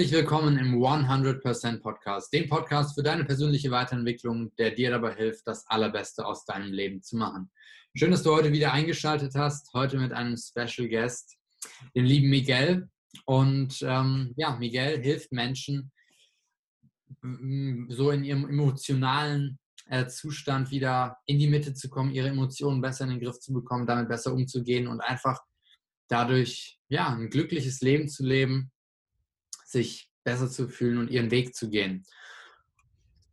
[0.00, 5.46] Herzlich willkommen im 100% Podcast, dem Podcast für deine persönliche Weiterentwicklung, der dir dabei hilft,
[5.46, 7.50] das Allerbeste aus deinem Leben zu machen.
[7.94, 9.74] Schön, dass du heute wieder eingeschaltet hast.
[9.74, 11.36] Heute mit einem Special Guest,
[11.94, 12.88] dem lieben Miguel.
[13.26, 15.92] Und ähm, ja, Miguel hilft Menschen,
[17.88, 23.04] so in ihrem emotionalen äh, Zustand wieder in die Mitte zu kommen, ihre Emotionen besser
[23.04, 25.40] in den Griff zu bekommen, damit besser umzugehen und einfach
[26.08, 28.72] dadurch ja ein glückliches Leben zu leben,
[29.70, 32.04] sich besser zu fühlen und ihren Weg zu gehen.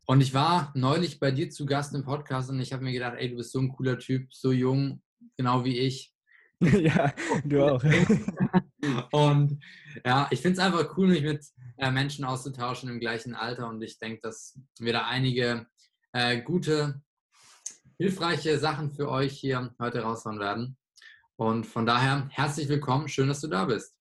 [0.05, 3.15] Und ich war neulich bei dir zu Gast im Podcast und ich habe mir gedacht,
[3.17, 5.01] ey, du bist so ein cooler Typ, so jung,
[5.35, 6.13] genau wie ich.
[6.61, 7.13] ja,
[7.43, 7.83] du auch.
[9.11, 9.61] und
[10.05, 11.45] ja, ich finde es einfach cool, mich mit
[11.77, 15.67] äh, Menschen auszutauschen im gleichen Alter und ich denke, dass wir da einige
[16.13, 17.01] äh, gute,
[17.97, 20.77] hilfreiche Sachen für euch hier heute raushauen werden.
[21.35, 23.96] Und von daher herzlich willkommen, schön, dass du da bist.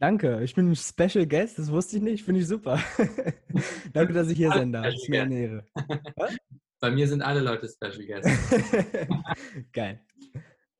[0.00, 2.80] Danke, ich bin ein Special Guest, das wusste ich nicht, finde ich super.
[3.92, 4.86] Danke, dass ich hier sein darf.
[4.86, 5.66] Ist mir eine Ehre.
[6.80, 8.30] Bei mir sind alle Leute Special Guests.
[9.72, 10.00] Geil.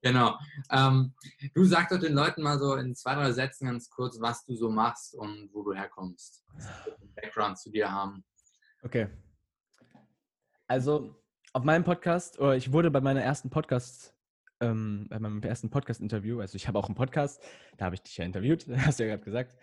[0.03, 0.39] Genau.
[0.71, 1.13] Ähm,
[1.53, 4.55] du sag doch den Leuten mal so in zwei, drei Sätzen ganz kurz, was du
[4.55, 6.45] so machst und wo du herkommst.
[7.17, 8.25] Background zu dir haben.
[8.85, 9.09] Okay.
[10.69, 11.17] Also,
[11.53, 14.15] auf meinem Podcast, oder ich wurde bei meiner ersten Podcast
[14.61, 16.41] ähm, bei meinem ersten Podcast-Interview.
[16.41, 17.43] Also ich habe auch einen Podcast,
[17.77, 19.57] da habe ich dich ja interviewt, hast du ja gerade gesagt.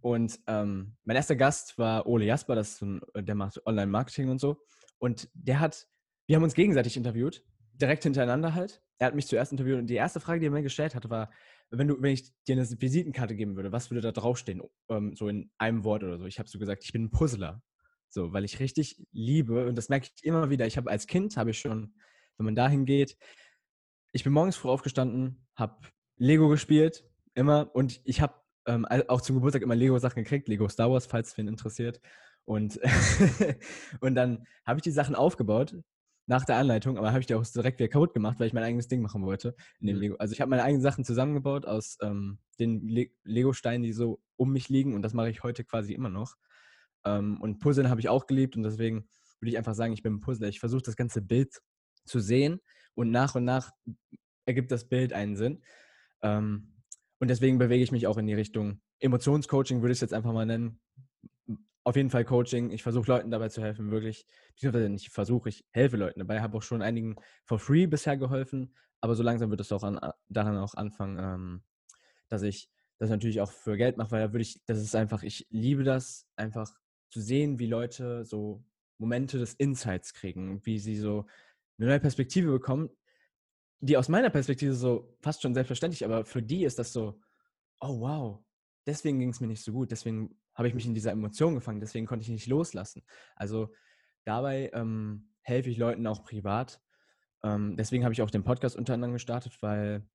[0.00, 4.40] Und ähm, mein erster Gast war Ole Jasper, das ist ein, der macht Online-Marketing und
[4.40, 4.58] so.
[4.98, 5.86] Und der hat,
[6.26, 8.82] wir haben uns gegenseitig interviewt, direkt hintereinander halt.
[8.98, 11.30] Er hat mich zuerst interviewt und die erste Frage, die er mir gestellt hat, war,
[11.70, 14.62] wenn du, wenn ich dir eine Visitenkarte geben würde, was würde da draufstehen?
[14.88, 16.26] Ähm, so in einem Wort oder so.
[16.26, 17.62] Ich habe so gesagt, ich bin ein Puzzler.
[18.08, 20.66] So, weil ich richtig liebe und das merke ich immer wieder.
[20.66, 21.94] Ich habe als Kind, habe ich schon,
[22.36, 23.16] wenn man dahin geht,
[24.12, 25.76] ich bin morgens früh aufgestanden, habe
[26.16, 27.74] Lego gespielt, immer.
[27.74, 28.34] Und ich habe
[28.66, 32.00] ähm, auch zum Geburtstag immer Lego-Sachen gekriegt, Lego Star Wars, falls es wen interessiert.
[32.44, 32.78] Und,
[34.00, 35.76] und dann habe ich die Sachen aufgebaut
[36.26, 38.62] nach der Anleitung, aber habe ich die auch direkt wieder kaputt gemacht, weil ich mein
[38.62, 40.02] eigenes Ding machen wollte in dem mhm.
[40.02, 40.16] Lego.
[40.16, 44.52] Also ich habe meine eigenen Sachen zusammengebaut aus ähm, den Le Lego-Steinen, die so um
[44.52, 46.36] mich liegen und das mache ich heute quasi immer noch.
[47.04, 49.08] Ähm, und Puzzeln habe ich auch geliebt und deswegen
[49.40, 50.48] würde ich einfach sagen, ich bin ein Puzzler.
[50.48, 51.60] Ich versuche das ganze Bild
[52.04, 52.60] zu sehen
[52.94, 53.72] und nach und nach
[54.46, 55.62] ergibt das Bild einen Sinn.
[56.22, 56.72] Ähm,
[57.18, 60.32] und deswegen bewege ich mich auch in die Richtung Emotionscoaching, würde ich es jetzt einfach
[60.32, 60.80] mal nennen.
[61.84, 62.70] Auf jeden Fall Coaching.
[62.70, 64.26] Ich versuche Leuten dabei zu helfen, wirklich.
[64.54, 66.40] Beziehungsweise nicht versuche, ich helfe Leuten dabei.
[66.40, 69.98] Habe auch schon einigen for free bisher geholfen, aber so langsam wird es auch an,
[70.28, 71.62] daran auch anfangen, ähm,
[72.28, 75.24] dass ich das natürlich auch für Geld mache, weil da würde ich, das ist einfach,
[75.24, 76.72] ich liebe das, einfach
[77.10, 78.64] zu sehen, wie Leute so
[78.98, 81.26] Momente des Insights kriegen, wie sie so
[81.78, 82.90] eine neue Perspektive bekommen,
[83.80, 87.20] die aus meiner Perspektive so fast schon selbstverständlich, aber für die ist das so,
[87.80, 88.44] oh wow,
[88.86, 91.80] deswegen ging es mir nicht so gut, deswegen habe ich mich in dieser Emotion gefangen,
[91.80, 93.02] deswegen konnte ich nicht loslassen.
[93.34, 93.72] Also
[94.24, 96.80] dabei ähm, helfe ich Leuten auch privat.
[97.42, 100.06] Ähm, deswegen habe ich auch den Podcast unter anderem gestartet, weil,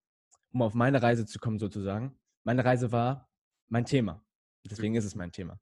[0.53, 3.29] um auf meine Reise zu kommen sozusagen, meine Reise war
[3.67, 4.23] mein Thema.
[4.63, 5.59] Deswegen ist es mein Thema.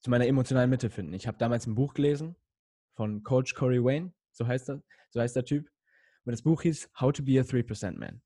[0.00, 1.12] Zu meiner emotionalen Mitte finden.
[1.12, 2.36] Ich habe damals ein Buch gelesen
[2.94, 5.68] von Coach Corey Wayne, so heißt er, so heißt der Typ.
[6.24, 8.22] Und das Buch hieß How to be a 3% Man.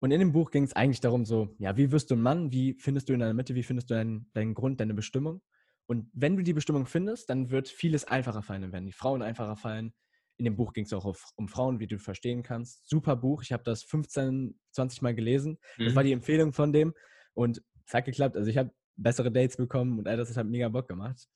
[0.00, 2.52] Und in dem Buch ging es eigentlich darum, so, ja, wie wirst du ein Mann?
[2.52, 3.54] Wie findest du in deiner Mitte?
[3.54, 5.40] Wie findest du deinen, deinen Grund, deine Bestimmung?
[5.86, 8.62] Und wenn du die Bestimmung findest, dann wird vieles einfacher fallen.
[8.62, 9.94] Dann werden die Frauen einfacher fallen.
[10.38, 12.86] In dem Buch ging es auch um Frauen, wie du verstehen kannst.
[12.88, 13.42] Super Buch.
[13.42, 15.58] Ich habe das 15, 20 Mal gelesen.
[15.78, 16.06] Das war mhm.
[16.08, 16.92] die Empfehlung von dem.
[17.32, 18.36] Und es hat geklappt.
[18.36, 21.26] Also ich habe bessere Dates bekommen und all das hat mega Bock gemacht.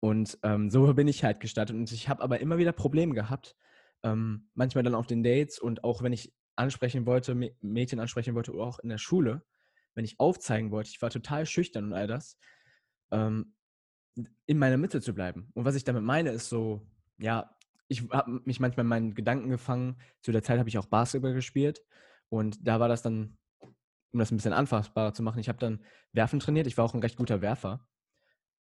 [0.00, 1.76] Und ähm, so bin ich halt gestartet.
[1.76, 3.56] Und ich habe aber immer wieder Probleme gehabt,
[4.02, 8.52] ähm, manchmal dann auf den Dates und auch wenn ich ansprechen wollte, Mädchen ansprechen wollte
[8.52, 9.42] oder auch in der Schule,
[9.94, 12.38] wenn ich aufzeigen wollte, ich war total schüchtern und all das,
[13.10, 13.54] ähm,
[14.46, 15.50] in meiner Mitte zu bleiben.
[15.54, 16.86] Und was ich damit meine, ist so,
[17.18, 17.56] ja,
[17.88, 19.96] ich habe mich manchmal in meinen Gedanken gefangen.
[20.20, 21.82] Zu der Zeit habe ich auch Basketball gespielt
[22.28, 23.38] und da war das dann,
[24.12, 26.66] um das ein bisschen anfassbarer zu machen, ich habe dann Werfen trainiert.
[26.66, 27.86] Ich war auch ein recht guter Werfer,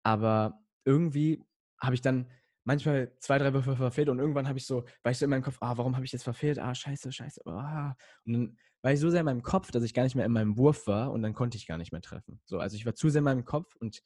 [0.03, 1.42] aber irgendwie
[1.81, 2.31] habe ich dann
[2.64, 5.42] manchmal zwei, drei Würfe verfehlt und irgendwann habe ich so, war ich so in meinem
[5.42, 6.58] Kopf, ah, warum habe ich jetzt verfehlt?
[6.58, 7.42] Ah, scheiße, scheiße.
[7.46, 7.94] Ah.
[8.25, 10.32] Und dann war ich so sehr in meinem Kopf, dass ich gar nicht mehr in
[10.32, 12.40] meinem Wurf war und dann konnte ich gar nicht mehr treffen.
[12.44, 14.02] So, also ich war zu sehr in meinem Kopf und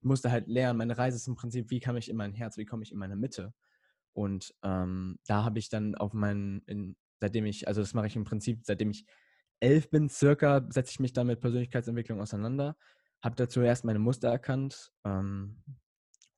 [0.00, 0.78] musste halt lernen.
[0.78, 2.98] Meine Reise ist im Prinzip, wie komme ich in mein Herz, wie komme ich in
[2.98, 3.52] meine Mitte?
[4.12, 8.16] Und ähm, da habe ich dann auf meinen, in, seitdem ich, also das mache ich
[8.16, 9.06] im Prinzip, seitdem ich
[9.60, 12.76] elf bin, circa, setze ich mich dann mit Persönlichkeitsentwicklung auseinander,
[13.22, 15.62] habe dazu erst meine Muster erkannt, ähm,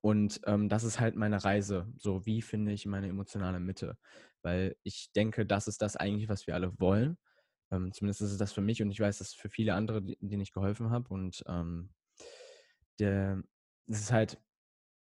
[0.01, 1.93] und ähm, das ist halt meine Reise.
[1.97, 3.99] So, wie finde ich meine emotionale Mitte?
[4.43, 7.19] Weil ich denke, das ist das eigentlich, was wir alle wollen.
[7.71, 10.41] Ähm, zumindest ist es das für mich und ich weiß, dass für viele andere, denen
[10.41, 11.09] ich geholfen habe.
[11.13, 11.91] Und ähm,
[12.99, 13.43] der,
[13.87, 14.39] es ist halt,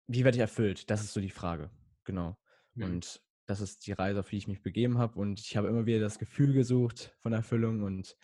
[0.06, 0.90] wie werde ich erfüllt?
[0.90, 1.70] Das ist so die Frage.
[2.04, 2.36] Genau.
[2.74, 2.84] Mhm.
[2.84, 5.18] Und das ist die Reise, auf die ich mich begeben habe.
[5.18, 7.82] Und ich habe immer wieder das Gefühl gesucht von Erfüllung.
[7.82, 8.16] Und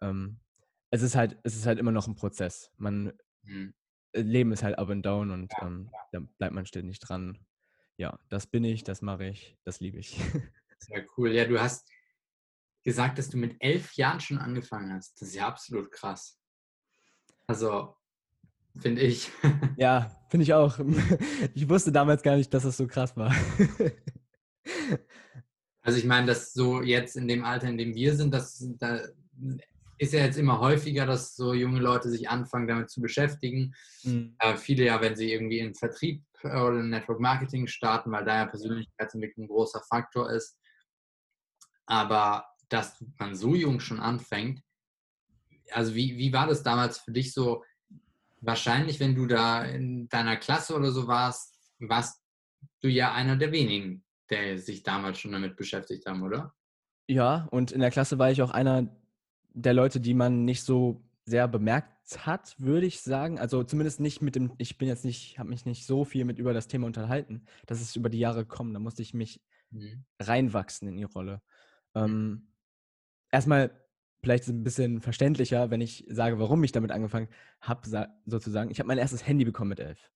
[0.00, 0.40] ähm,
[0.90, 2.72] es ist halt, es ist halt immer noch ein Prozess.
[2.76, 3.12] Man,
[3.46, 3.74] Mhm.
[4.16, 7.38] Leben ist halt up and down und ähm, da bleibt man ständig dran.
[7.96, 10.18] Ja, das bin ich, das mache ich, das liebe ich.
[10.78, 11.32] Sehr cool.
[11.32, 11.88] Ja, du hast
[12.84, 15.20] gesagt, dass du mit elf Jahren schon angefangen hast.
[15.20, 16.38] Das ist ja absolut krass.
[17.46, 17.96] Also,
[18.78, 19.30] finde ich.
[19.76, 20.78] ja, finde ich auch.
[21.54, 23.34] Ich wusste damals gar nicht, dass es so krass war.
[25.82, 29.00] Also ich meine, dass so jetzt in dem Alter, in dem wir sind, das da
[29.98, 33.74] ist ja jetzt immer häufiger, dass so junge Leute sich anfangen, damit zu beschäftigen.
[34.02, 34.36] Mhm.
[34.38, 38.36] Äh, viele ja, wenn sie irgendwie in Vertrieb oder in Network Marketing starten, weil da
[38.36, 40.58] ja Persönlichkeitsentwicklung ein großer Faktor ist.
[41.86, 44.60] Aber dass man so jung schon anfängt,
[45.72, 47.64] also wie, wie war das damals für dich so?
[48.40, 52.22] Wahrscheinlich, wenn du da in deiner Klasse oder so warst, warst
[52.82, 56.54] du ja einer der wenigen, der sich damals schon damit beschäftigt haben, oder?
[57.08, 58.88] Ja, und in der Klasse war ich auch einer
[59.56, 63.38] der Leute, die man nicht so sehr bemerkt hat, würde ich sagen.
[63.38, 66.38] Also zumindest nicht mit dem, ich bin jetzt nicht, habe mich nicht so viel mit
[66.38, 67.46] über das Thema unterhalten.
[67.66, 68.72] Das ist über die Jahre gekommen.
[68.74, 70.04] Da musste ich mich Mhm.
[70.20, 71.42] reinwachsen in die Rolle.
[71.94, 72.48] Ähm,
[73.32, 73.70] erstmal
[74.22, 77.28] vielleicht ein bisschen verständlicher, wenn ich sage, warum ich damit angefangen
[77.60, 78.70] habe, sozusagen.
[78.70, 80.10] Ich habe mein erstes Handy bekommen mit elf.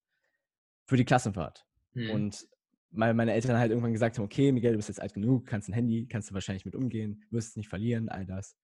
[0.87, 1.67] Für die Klassenfahrt.
[1.95, 2.11] Mhm.
[2.11, 2.47] Und
[2.93, 5.69] weil meine Eltern halt irgendwann gesagt haben, okay, Miguel, du bist jetzt alt genug, kannst
[5.69, 8.57] ein Handy, kannst du wahrscheinlich mit umgehen, wirst es nicht verlieren, all das.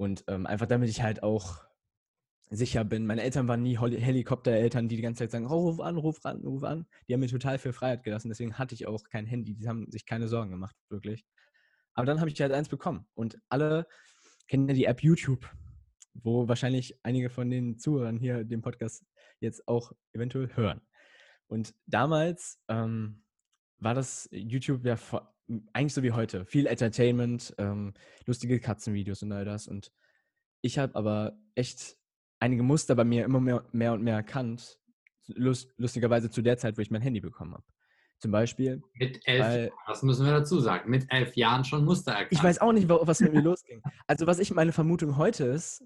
[0.00, 1.62] Und ähm, einfach damit ich halt auch
[2.48, 3.04] sicher bin.
[3.04, 6.40] Meine Eltern waren nie Helikoptereltern, die die ganze Zeit sagen, oh, ruf an, ruf an,
[6.40, 6.86] ruf an.
[7.06, 9.54] Die haben mir total viel Freiheit gelassen, deswegen hatte ich auch kein Handy.
[9.54, 11.26] Die haben sich keine Sorgen gemacht, wirklich.
[11.92, 13.06] Aber dann habe ich halt eins bekommen.
[13.12, 13.86] Und alle
[14.48, 15.46] kennen ja die App YouTube,
[16.14, 19.04] wo wahrscheinlich einige von den Zuhörern hier den Podcast
[19.40, 20.80] jetzt auch eventuell hören.
[21.46, 23.22] Und damals ähm,
[23.76, 25.36] war das YouTube ja vor,
[25.72, 26.44] eigentlich so wie heute.
[26.46, 27.94] Viel Entertainment, ähm,
[28.26, 29.66] lustige Katzenvideos und all das.
[29.68, 29.92] Und
[30.62, 31.96] ich habe aber echt
[32.38, 34.78] einige Muster bei mir immer mehr, mehr und mehr erkannt.
[35.26, 37.64] Lust, lustigerweise zu der Zeit, wo ich mein Handy bekommen habe.
[38.18, 38.82] Zum Beispiel.
[38.94, 42.32] Mit elf, Weil- Jahren, das müssen wir dazu sagen, mit elf Jahren schon Muster erkannt.
[42.32, 43.82] Ich weiß auch nicht, wa- was mit mir losging.
[44.06, 45.82] Also, was ich meine Vermutung heute ist,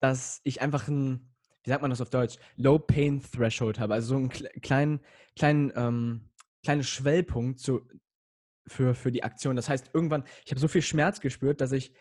[0.00, 1.34] dass ich einfach ein,
[1.64, 3.94] wie sagt man das auf Deutsch, Low Pain Threshold habe.
[3.94, 5.00] Also so einen kle- kleinen,
[5.36, 6.30] kleinen, ähm,
[6.64, 7.86] kleinen Schwellpunkt zu,
[8.68, 9.56] für, für die Aktion.
[9.56, 11.92] Das heißt, irgendwann, ich habe so viel Schmerz gespürt, dass ich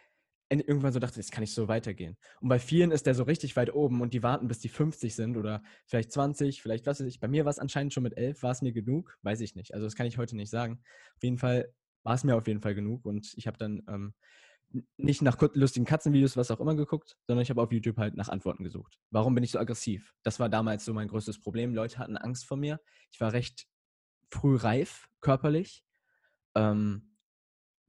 [0.49, 2.17] en- irgendwann so dachte, jetzt kann ich so weitergehen.
[2.41, 5.15] Und bei vielen ist der so richtig weit oben und die warten, bis die 50
[5.15, 7.19] sind oder vielleicht 20, vielleicht was weiß ich.
[7.19, 9.17] Bei mir war es anscheinend schon mit 11, war es mir genug?
[9.23, 9.73] Weiß ich nicht.
[9.73, 10.81] Also das kann ich heute nicht sagen.
[11.15, 11.73] Auf jeden Fall
[12.03, 14.13] war es mir auf jeden Fall genug und ich habe dann ähm,
[14.97, 18.29] nicht nach lustigen Katzenvideos, was auch immer geguckt, sondern ich habe auf YouTube halt nach
[18.29, 18.99] Antworten gesucht.
[19.11, 20.13] Warum bin ich so aggressiv?
[20.23, 21.73] Das war damals so mein größtes Problem.
[21.73, 22.79] Leute hatten Angst vor mir.
[23.11, 23.67] Ich war recht
[24.29, 25.83] früh reif, körperlich.
[26.57, 27.03] Ähm,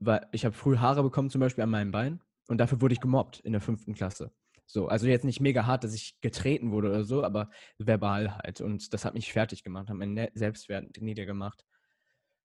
[0.00, 2.20] weil ich habe früh Haare bekommen, zum Beispiel an meinem Bein.
[2.48, 4.32] Und dafür wurde ich gemobbt in der fünften Klasse.
[4.66, 8.60] So, also jetzt nicht mega hart, dass ich getreten wurde oder so, aber verbal halt.
[8.60, 11.64] Und das hat mich fertig gemacht, hat meinen Ne- Selbstwert niedergemacht.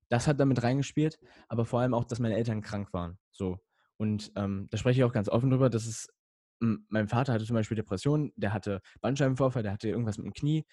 [0.10, 3.18] Das hat damit reingespielt, aber vor allem auch, dass meine Eltern krank waren.
[3.32, 3.60] So.
[3.98, 5.70] Und ähm, da spreche ich auch ganz offen drüber.
[5.70, 6.14] Das ist,
[6.62, 10.34] m- mein Vater hatte zum Beispiel Depressionen, der hatte Bandscheibenvorfall, der hatte irgendwas mit dem
[10.34, 10.66] Knie.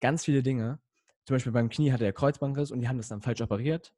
[0.00, 0.80] Ganz viele Dinge.
[1.26, 3.92] Zum Beispiel beim Knie hatte er Kreuzbandriss und die haben das dann falsch operiert.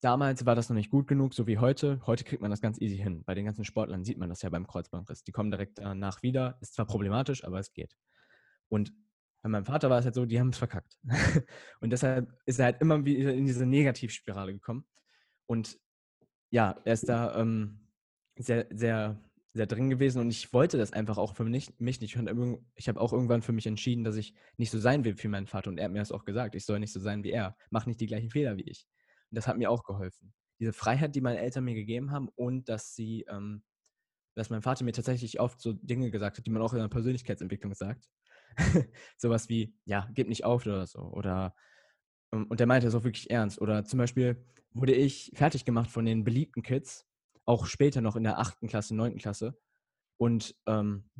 [0.00, 2.00] Damals war das noch nicht gut genug, so wie heute.
[2.06, 3.24] Heute kriegt man das ganz easy hin.
[3.24, 5.24] Bei den ganzen Sportlern sieht man das ja beim Kreuzbandriss.
[5.24, 6.58] Die kommen direkt danach wieder.
[6.60, 7.96] Ist zwar problematisch, aber es geht.
[8.68, 8.92] Und
[9.42, 10.98] bei meinem Vater war es halt so, die haben es verkackt.
[11.80, 14.84] und deshalb ist er halt immer wieder in diese Negativspirale gekommen.
[15.46, 15.78] Und
[16.50, 17.80] ja, er ist da ähm,
[18.36, 19.22] sehr, sehr,
[19.54, 22.16] sehr drin gewesen und ich wollte das einfach auch für mich, mich nicht.
[22.74, 25.46] Ich habe auch irgendwann für mich entschieden, dass ich nicht so sein will wie mein
[25.46, 25.70] Vater.
[25.70, 26.54] Und er hat mir das auch gesagt.
[26.54, 27.56] Ich soll nicht so sein wie er.
[27.70, 28.86] Mach nicht die gleichen Fehler wie ich.
[29.30, 30.34] Und das hat mir auch geholfen.
[30.60, 33.62] Diese Freiheit, die meine Eltern mir gegeben haben und dass sie, ähm,
[34.34, 36.88] dass mein Vater mir tatsächlich oft so Dinge gesagt hat, die man auch in der
[36.88, 38.08] Persönlichkeitsentwicklung sagt.
[39.18, 41.00] Sowas wie, ja, gib nicht auf oder so.
[41.00, 41.54] Oder,
[42.32, 43.60] ähm, und der meinte das auch wirklich ernst.
[43.60, 47.06] Oder zum Beispiel wurde ich fertig gemacht von den beliebten Kids,
[47.44, 49.58] auch später noch in der achten Klasse, neunten Klasse.
[50.18, 51.10] Und ähm,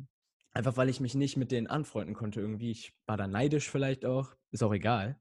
[0.51, 2.71] einfach weil ich mich nicht mit denen anfreunden konnte irgendwie.
[2.71, 5.19] Ich war da neidisch vielleicht auch, ist auch egal.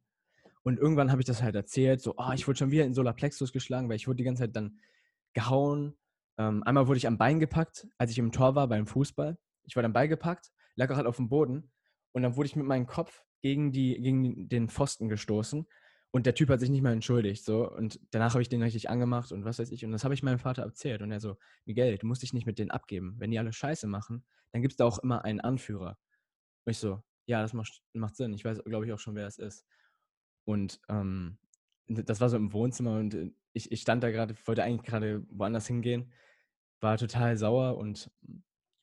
[0.66, 3.52] Und irgendwann habe ich das halt erzählt, so, ah, ich wurde schon wieder in Solarplexus
[3.52, 4.80] geschlagen, weil ich wurde die ganze Zeit dann
[5.32, 5.96] gehauen.
[6.38, 9.38] Ähm, einmal wurde ich am Bein gepackt, als ich im Tor war beim Fußball.
[9.62, 11.70] Ich wurde am Bein gepackt, lag auch halt auf dem Boden
[12.10, 15.68] und dann wurde ich mit meinem Kopf gegen, die, gegen den Pfosten gestoßen
[16.10, 17.44] und der Typ hat sich nicht mal entschuldigt.
[17.44, 17.70] So.
[17.70, 19.84] Und danach habe ich den richtig angemacht und was weiß ich.
[19.84, 21.00] Und das habe ich meinem Vater erzählt.
[21.00, 23.14] Und er so, Miguel, du musst dich nicht mit denen abgeben.
[23.18, 25.96] Wenn die alle Scheiße machen, dann gibt es da auch immer einen Anführer.
[26.64, 28.32] Und ich so, Ja, das macht, macht Sinn.
[28.32, 29.64] Ich weiß, glaube ich, auch schon, wer es ist.
[30.46, 31.38] Und ähm,
[31.88, 35.26] das war so im Wohnzimmer und äh, ich, ich stand da gerade, wollte eigentlich gerade
[35.30, 36.12] woanders hingehen,
[36.80, 38.10] war total sauer und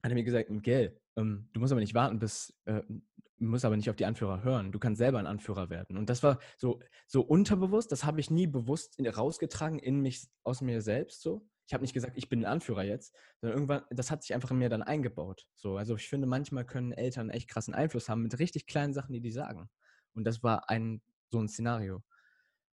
[0.03, 3.77] hatte mir gesagt, Gell, ähm, du musst aber nicht warten, bis, äh, du musst aber
[3.77, 4.71] nicht auf die Anführer hören.
[4.71, 5.97] Du kannst selber ein Anführer werden.
[5.97, 10.27] Und das war so, so unterbewusst, das habe ich nie bewusst in, rausgetragen in mich,
[10.43, 11.47] aus mir selbst so.
[11.67, 14.51] Ich habe nicht gesagt, ich bin ein Anführer jetzt, sondern irgendwann, das hat sich einfach
[14.51, 15.47] in mir dann eingebaut.
[15.55, 19.13] So, also ich finde, manchmal können Eltern echt krassen Einfluss haben mit richtig kleinen Sachen,
[19.13, 19.69] die die sagen.
[20.13, 21.01] Und das war ein
[21.33, 22.03] so ein Szenario.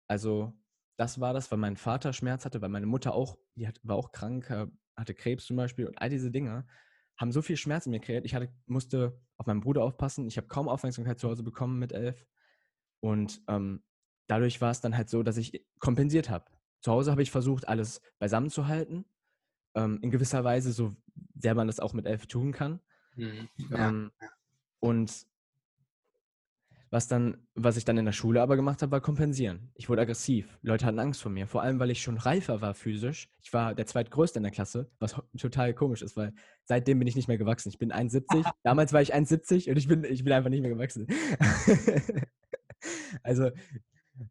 [0.07, 0.53] Also
[0.97, 3.97] das war das, weil mein Vater Schmerz hatte, weil meine Mutter auch, die hat, war
[3.97, 6.67] auch krank, äh, hatte Krebs zum Beispiel und all diese Dinge
[7.17, 8.25] haben so viel Schmerz in mir kreiert.
[8.25, 10.27] Ich hatte, musste auf meinen Bruder aufpassen.
[10.27, 12.27] Ich habe kaum Aufmerksamkeit zu Hause bekommen mit elf.
[13.01, 13.83] Und ähm,
[14.27, 16.47] dadurch war es dann halt so, dass ich kompensiert habe.
[16.81, 19.05] Zu Hause habe ich versucht, alles beisammen zu halten.
[19.75, 20.97] Ähm, in gewisser Weise, so
[21.35, 22.81] sehr man das auch mit elf tun kann.
[23.17, 23.49] Mhm.
[23.71, 23.89] Ja.
[23.89, 24.13] Ähm,
[24.81, 25.27] und
[26.91, 29.71] was, dann, was ich dann in der Schule aber gemacht habe, war kompensieren.
[29.75, 30.59] Ich wurde aggressiv.
[30.63, 31.47] Leute hatten Angst vor mir.
[31.47, 33.31] Vor allem, weil ich schon reifer war physisch.
[33.41, 37.15] Ich war der zweitgrößte in der Klasse, was total komisch ist, weil seitdem bin ich
[37.15, 37.69] nicht mehr gewachsen.
[37.69, 38.45] Ich bin 1,70.
[38.65, 41.07] Damals war ich 1,70 und ich bin, ich bin einfach nicht mehr gewachsen.
[43.23, 43.51] also,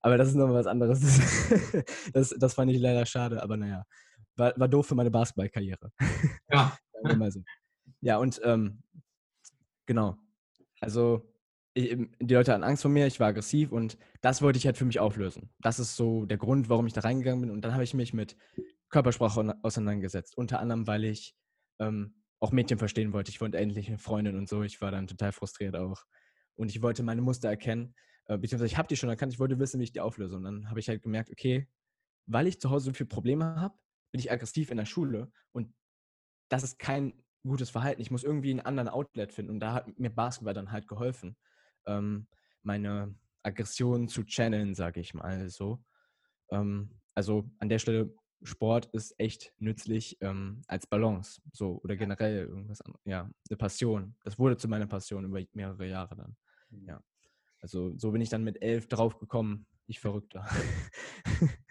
[0.02, 1.02] aber das ist nochmal was anderes.
[2.14, 3.86] das, das fand ich leider schade, aber naja.
[4.36, 5.92] War, war doof für meine Basketballkarriere.
[6.50, 6.78] Ja.
[8.02, 8.84] ja, und ähm,
[9.86, 10.18] genau.
[10.82, 11.30] Also
[11.76, 14.86] die Leute hatten Angst vor mir, ich war aggressiv und das wollte ich halt für
[14.86, 15.50] mich auflösen.
[15.60, 17.52] Das ist so der Grund, warum ich da reingegangen bin.
[17.52, 18.36] Und dann habe ich mich mit
[18.90, 20.36] Körpersprache auseinandergesetzt.
[20.38, 21.36] Unter anderem, weil ich
[21.80, 23.30] ähm, auch Mädchen verstehen wollte.
[23.30, 24.64] Ich wollte endlich eine Freundin und so.
[24.64, 26.04] Ich war dann total frustriert auch.
[26.56, 27.94] Und ich wollte meine Muster erkennen.
[28.26, 29.34] Äh, beziehungsweise ich habe die schon erkannt.
[29.34, 30.36] Ich wollte wissen, wie ich die auflöse.
[30.36, 31.68] Und dann habe ich halt gemerkt, okay,
[32.26, 33.76] weil ich zu Hause so viele Probleme habe,
[34.12, 35.32] bin ich aggressiv in der Schule.
[35.52, 35.74] Und
[36.50, 38.02] das ist kein gutes Verhalten.
[38.02, 39.52] Ich muss irgendwie einen anderen Outlet finden.
[39.52, 41.38] Und da hat mir Basketball dann halt geholfen
[41.90, 42.28] ähm,
[42.64, 45.84] meine Aggression zu channeln, sage ich mal so.
[46.52, 52.46] Ähm, also an der Stelle, Sport ist echt nützlich ähm, als Balance, so oder generell
[52.46, 53.02] irgendwas anderes.
[53.06, 54.16] Ja, eine Passion.
[54.24, 56.38] Das wurde zu meiner Passion über mehrere Jahre dann.
[56.70, 56.86] Mhm.
[56.88, 57.04] Ja.
[57.62, 60.48] Also so bin ich dann mit elf drauf gekommen, ich Verrückter.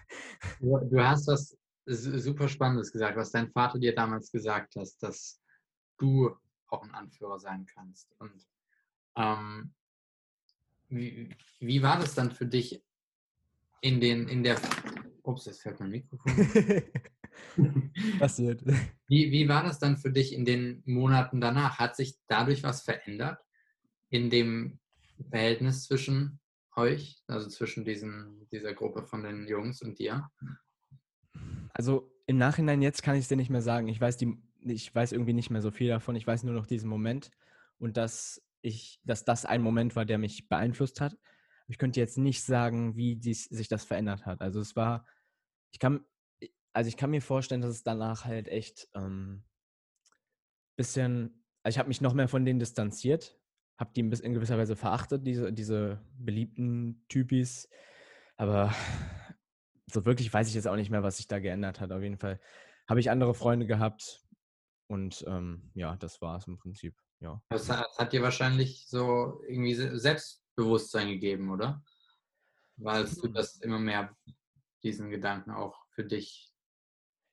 [0.60, 1.56] Du hast was
[1.86, 5.40] super Spannendes gesagt, was dein Vater dir damals gesagt hat, dass
[5.98, 6.36] du
[6.68, 8.12] auch ein Anführer sein kannst.
[8.18, 8.46] Und
[9.16, 9.74] ähm,
[10.88, 11.30] wie,
[11.60, 12.82] wie war das dann für dich
[13.80, 14.58] in, den, in der.
[15.22, 16.32] Ups, jetzt fällt mein Mikrofon.
[18.18, 18.62] Passiert.
[19.08, 21.78] Wie, wie war das dann für dich in den Monaten danach?
[21.78, 23.38] Hat sich dadurch was verändert
[24.10, 24.80] in dem
[25.30, 26.40] Verhältnis zwischen
[26.76, 30.28] euch, also zwischen diesen, dieser Gruppe von den Jungs und dir?
[31.72, 33.88] Also im Nachhinein jetzt kann ich es dir nicht mehr sagen.
[33.88, 36.16] Ich weiß, die, ich weiß irgendwie nicht mehr so viel davon.
[36.16, 37.30] Ich weiß nur noch diesen Moment
[37.78, 41.16] und dass ich, dass das ein Moment war, der mich beeinflusst hat.
[41.68, 44.40] Ich könnte jetzt nicht sagen, wie dies, sich das verändert hat.
[44.40, 45.06] Also es war,
[45.70, 46.04] ich kann,
[46.72, 49.44] also ich kann mir vorstellen, dass es danach halt echt ähm,
[50.76, 53.38] bisschen, also ich habe mich noch mehr von denen distanziert,
[53.78, 57.68] habe die in gewisser Weise verachtet, diese, diese beliebten Typis.
[58.36, 58.74] Aber
[59.86, 61.92] so wirklich weiß ich jetzt auch nicht mehr, was sich da geändert hat.
[61.92, 62.40] Auf jeden Fall
[62.88, 64.24] habe ich andere Freunde gehabt
[64.86, 67.42] und ähm, ja, das war es im Prinzip ja.
[67.48, 71.82] Das hat, dir wahrscheinlich so irgendwie Selbstbewusstsein gegeben, oder?
[72.76, 73.34] Weil du hm.
[73.34, 74.16] das immer mehr,
[74.82, 76.52] diesen Gedanken auch für dich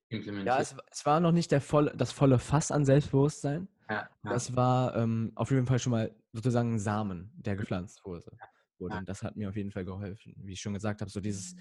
[0.09, 0.55] implementiert.
[0.55, 3.67] Ja, es, es war noch nicht der volle, das volle Fass an Selbstbewusstsein.
[3.89, 4.09] Ja, ja.
[4.23, 8.31] Das war ähm, auf jeden Fall schon mal sozusagen ein Samen, der gepflanzt wurde.
[8.79, 8.95] wurde.
[8.95, 8.99] Ja.
[8.99, 10.33] Und das hat mir auf jeden Fall geholfen.
[10.37, 11.55] Wie ich schon gesagt habe, so dieses,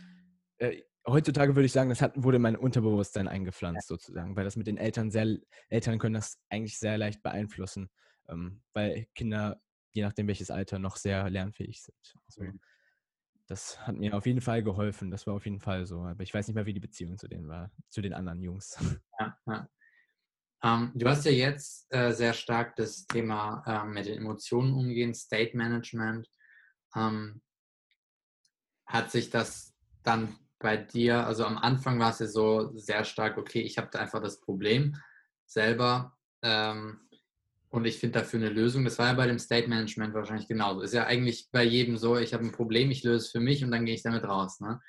[0.56, 4.56] äh, heutzutage würde ich sagen, das hat, wurde in mein Unterbewusstsein eingepflanzt sozusagen, weil das
[4.56, 5.36] mit den Eltern sehr,
[5.68, 7.90] Eltern können das eigentlich sehr leicht beeinflussen
[8.72, 9.60] weil Kinder,
[9.92, 12.16] je nachdem welches Alter, noch sehr lernfähig sind.
[12.26, 12.60] Also, mhm.
[13.46, 15.10] Das hat mir auf jeden Fall geholfen.
[15.10, 16.00] Das war auf jeden Fall so.
[16.00, 18.76] Aber ich weiß nicht mehr, wie die Beziehung zu denen war, zu den anderen Jungs.
[19.20, 19.68] Ja, ja.
[20.64, 25.14] Ähm, du hast ja jetzt äh, sehr stark das Thema äh, mit den Emotionen umgehen,
[25.14, 26.28] State Management.
[26.96, 27.42] Ähm,
[28.86, 33.36] hat sich das dann bei dir, also am Anfang war es ja so sehr stark,
[33.36, 34.96] okay, ich habe da einfach das Problem
[35.44, 36.16] selber.
[36.42, 37.03] Ähm,
[37.74, 38.84] und ich finde dafür eine Lösung.
[38.84, 40.82] Das war ja bei dem State Management wahrscheinlich genauso.
[40.82, 43.64] Ist ja eigentlich bei jedem so, ich habe ein Problem, ich löse es für mich
[43.64, 44.60] und dann gehe ich damit raus.
[44.60, 44.80] Ne?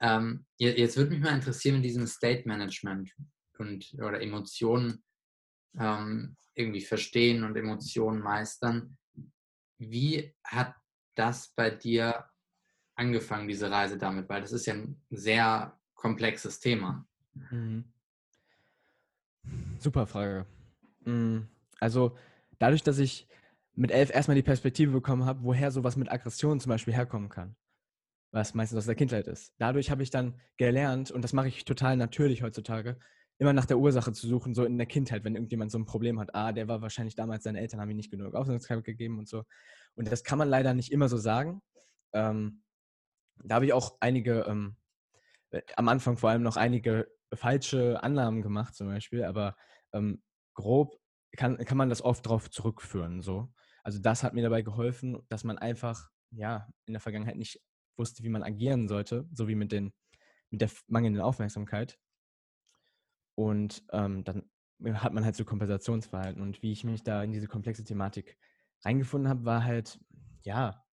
[0.00, 3.12] Ähm, jetzt würde mich mal interessieren mit diesem State Management
[3.58, 5.04] und oder Emotionen
[5.78, 8.96] ähm, irgendwie verstehen und Emotionen meistern.
[9.76, 10.74] Wie hat
[11.16, 12.24] das bei dir
[12.94, 14.30] angefangen, diese Reise damit?
[14.30, 17.06] Weil das ist ja ein sehr komplexes Thema.
[17.50, 17.84] Mhm.
[19.78, 20.46] Super Frage.
[21.04, 21.48] Mhm.
[21.84, 22.16] Also
[22.58, 23.28] dadurch, dass ich
[23.74, 27.56] mit elf erstmal die Perspektive bekommen habe, woher sowas mit Aggression zum Beispiel herkommen kann.
[28.30, 29.52] Was meistens aus der Kindheit ist.
[29.58, 32.98] Dadurch habe ich dann gelernt, und das mache ich total natürlich heutzutage,
[33.36, 36.18] immer nach der Ursache zu suchen, so in der Kindheit, wenn irgendjemand so ein Problem
[36.18, 36.34] hat.
[36.34, 39.44] Ah, der war wahrscheinlich damals, seine Eltern haben ihm nicht genug Aufmerksamkeit gegeben und so.
[39.94, 41.60] Und das kann man leider nicht immer so sagen.
[42.14, 42.62] Ähm,
[43.42, 44.76] da habe ich auch einige, ähm,
[45.50, 49.54] äh, am Anfang vor allem noch einige falsche Annahmen gemacht, zum Beispiel, aber
[49.92, 50.22] ähm,
[50.54, 51.03] grob
[51.36, 53.22] kann, kann man das oft darauf zurückführen.
[53.22, 53.52] So.
[53.82, 57.60] Also das hat mir dabei geholfen, dass man einfach ja in der Vergangenheit nicht
[57.96, 59.92] wusste, wie man agieren sollte, so wie mit, den,
[60.50, 61.98] mit der mangelnden Aufmerksamkeit.
[63.36, 64.48] Und ähm, dann
[64.94, 66.42] hat man halt so Kompensationsverhalten.
[66.42, 68.38] Und wie ich mich da in diese komplexe Thematik
[68.84, 69.98] reingefunden habe, war halt,
[70.42, 70.84] ja,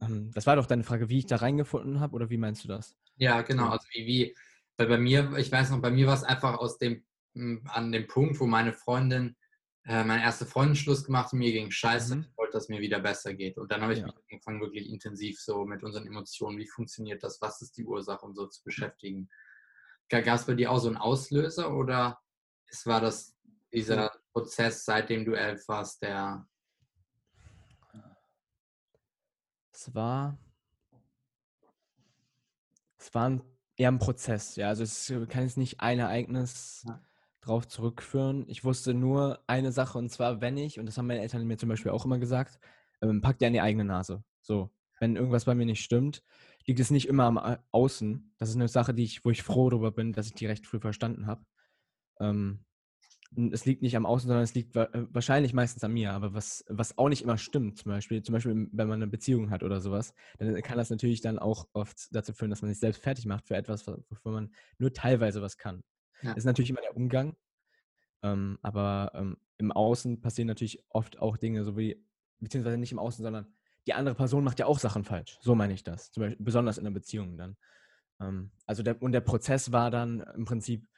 [0.00, 2.68] ähm, das war doch deine Frage, wie ich da reingefunden habe oder wie meinst du
[2.68, 2.96] das?
[3.16, 3.68] Ja, genau.
[3.68, 4.36] Also wie, wie,
[4.76, 8.06] weil bei mir, ich weiß noch, bei mir war es einfach aus dem, an dem
[8.06, 9.36] Punkt, wo meine Freundin,
[9.84, 12.22] äh, meine erste Freundin Schluss gemacht und mir ging scheiße, mhm.
[12.22, 13.58] ich wollte, dass mir wieder besser geht.
[13.58, 14.06] Und dann habe ich ja.
[14.06, 18.24] mich angefangen, wirklich intensiv so mit unseren Emotionen, wie funktioniert das, was ist die Ursache
[18.24, 19.28] und so zu beschäftigen.
[20.08, 22.20] Gab es bei dir auch so einen Auslöser oder
[22.66, 23.34] es war das
[23.72, 26.46] dieser Prozess, seitdem du elf warst, der
[29.74, 30.38] Es war,
[32.96, 33.42] es war ein,
[33.76, 34.68] eher ein Prozess, ja.
[34.68, 37.02] Also es kann jetzt nicht ein Ereignis ja.
[37.46, 38.44] Drauf zurückführen.
[38.48, 41.56] Ich wusste nur eine Sache und zwar, wenn ich, und das haben meine Eltern mir
[41.58, 42.58] zum Beispiel auch immer gesagt,
[43.02, 44.24] ähm, pack dir an die eigene Nase.
[44.40, 44.70] So,
[45.00, 46.22] wenn irgendwas bei mir nicht stimmt,
[46.66, 48.34] liegt es nicht immer am Außen.
[48.38, 50.66] Das ist eine Sache, die ich, wo ich froh darüber bin, dass ich die recht
[50.66, 51.44] früh verstanden habe.
[52.20, 52.64] Ähm,
[53.50, 56.12] es liegt nicht am Außen, sondern es liegt äh, wahrscheinlich meistens an mir.
[56.12, 59.50] Aber was, was auch nicht immer stimmt, zum Beispiel, zum Beispiel, wenn man eine Beziehung
[59.50, 62.78] hat oder sowas, dann kann das natürlich dann auch oft dazu führen, dass man sich
[62.78, 65.82] selbst fertig macht für etwas, wofür man nur teilweise was kann.
[66.22, 66.32] Ja.
[66.32, 67.36] Ist natürlich immer der Umgang.
[68.22, 72.02] Ähm, aber ähm, im Außen passieren natürlich oft auch Dinge, so wie,
[72.40, 73.54] beziehungsweise nicht im Außen, sondern
[73.86, 75.38] die andere Person macht ja auch Sachen falsch.
[75.42, 76.10] So meine ich das.
[76.12, 77.56] Beispiel, besonders in einer Beziehung dann.
[78.20, 80.88] Ähm, also der, und der Prozess war dann im Prinzip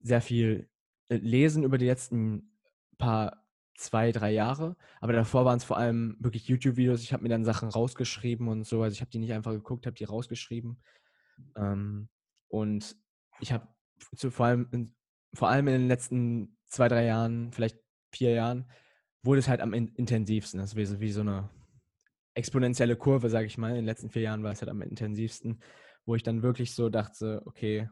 [0.00, 0.68] sehr viel
[1.08, 2.58] äh, lesen über die letzten
[2.98, 3.42] paar
[3.76, 4.76] zwei, drei Jahre.
[5.00, 7.02] Aber davor waren es vor allem wirklich YouTube-Videos.
[7.02, 8.82] Ich habe mir dann Sachen rausgeschrieben und so.
[8.82, 10.82] Also ich habe die nicht einfach geguckt, habe die rausgeschrieben.
[11.56, 12.08] Ähm,
[12.48, 12.96] und
[13.40, 13.68] ich habe
[14.30, 14.94] vor allem, in,
[15.34, 17.78] vor allem in den letzten zwei, drei Jahren, vielleicht
[18.12, 18.70] vier Jahren,
[19.22, 20.60] wurde es halt am intensivsten.
[20.60, 21.50] Das wäre so wie so eine
[22.34, 23.70] exponentielle Kurve, sage ich mal.
[23.70, 25.60] In den letzten vier Jahren war es halt am intensivsten,
[26.04, 27.88] wo ich dann wirklich so dachte, okay,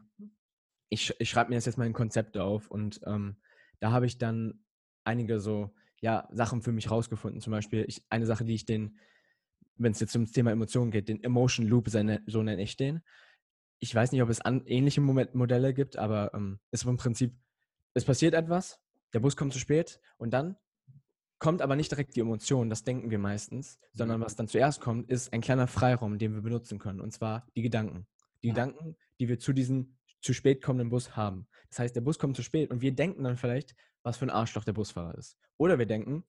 [0.89, 3.37] ich, ich schreibe mir das jetzt mal in Konzepte auf und ähm,
[3.79, 4.63] da habe ich dann
[5.03, 7.41] einige so ja, Sachen für mich rausgefunden.
[7.41, 8.97] Zum Beispiel ich, eine Sache, die ich den,
[9.75, 13.01] wenn es jetzt ums Thema Emotionen geht, den Emotion Loop, so nenne ich den.
[13.79, 17.35] Ich weiß nicht, ob es an, ähnliche Modelle gibt, aber ähm, es ist im Prinzip,
[17.93, 18.79] es passiert etwas,
[19.13, 20.57] der Bus kommt zu spät und dann
[21.39, 25.09] kommt aber nicht direkt die Emotion, das denken wir meistens, sondern was dann zuerst kommt,
[25.09, 28.07] ist ein kleiner Freiraum, den wir benutzen können, und zwar die Gedanken.
[28.41, 31.47] Die Gedanken, die wir zu diesem zu spät kommenden Bus haben.
[31.69, 34.31] Das heißt, der Bus kommt zu spät und wir denken dann vielleicht, was für ein
[34.31, 35.37] Arschloch der Busfahrer ist.
[35.57, 36.23] Oder wir denken,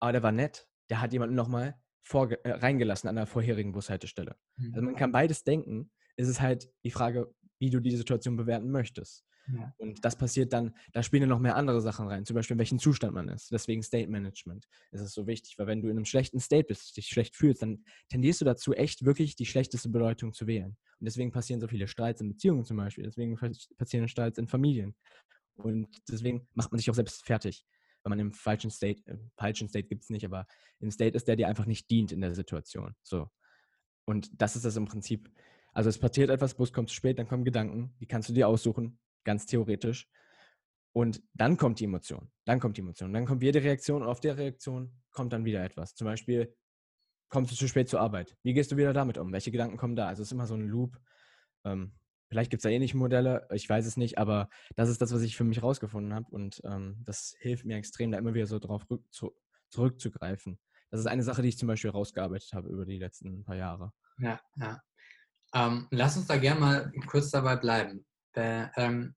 [0.00, 1.78] ah, der war nett, der hat jemanden nochmal
[2.12, 4.36] äh, reingelassen an der vorherigen Bushaltestelle.
[4.56, 4.74] Mhm.
[4.74, 5.90] Also man kann beides denken.
[6.22, 9.24] Es ist halt die Frage, wie du die Situation bewerten möchtest.
[9.52, 9.74] Ja.
[9.78, 12.58] Und das passiert dann, da spielen dann noch mehr andere Sachen rein, zum Beispiel in
[12.58, 13.50] welchem Zustand man ist.
[13.50, 16.96] Deswegen State Management ist es so wichtig, weil wenn du in einem schlechten State bist,
[16.96, 20.76] dich schlecht fühlst, dann tendierst du dazu, echt wirklich die schlechteste Bedeutung zu wählen.
[21.00, 23.36] Und deswegen passieren so viele Streits in Beziehungen zum Beispiel, deswegen
[23.76, 24.94] passieren Streits in Familien.
[25.54, 27.66] Und deswegen macht man sich auch selbst fertig,
[28.04, 30.46] wenn man im falschen State, im falschen State gibt es nicht, aber
[30.78, 32.94] im State ist, der dir einfach nicht dient in der Situation.
[33.02, 33.28] So.
[34.04, 35.30] Und das ist das im Prinzip.
[35.72, 38.48] Also es passiert etwas, Bus kommt zu spät, dann kommen Gedanken, die kannst du dir
[38.48, 40.08] aussuchen, ganz theoretisch.
[40.92, 42.30] Und dann kommt die Emotion.
[42.44, 43.12] Dann kommt die Emotion.
[43.12, 45.94] Dann kommt jede Reaktion und auf der Reaktion kommt dann wieder etwas.
[45.94, 46.54] Zum Beispiel,
[47.30, 48.36] kommst du zu spät zur Arbeit?
[48.42, 49.32] Wie gehst du wieder damit um?
[49.32, 50.06] Welche Gedanken kommen da?
[50.06, 51.00] Also es ist immer so ein Loop.
[51.64, 51.92] Ähm,
[52.28, 55.22] vielleicht gibt es da ähnliche Modelle, ich weiß es nicht, aber das ist das, was
[55.22, 56.26] ich für mich rausgefunden habe.
[56.30, 59.34] Und ähm, das hilft mir extrem, da immer wieder so drauf zu,
[59.70, 60.58] zurückzugreifen.
[60.90, 63.94] Das ist eine Sache, die ich zum Beispiel rausgearbeitet habe über die letzten paar Jahre.
[64.18, 64.78] Ja, ja.
[65.54, 68.06] Ähm, lass uns da gerne mal kurz dabei bleiben.
[68.34, 69.14] Äh, ähm,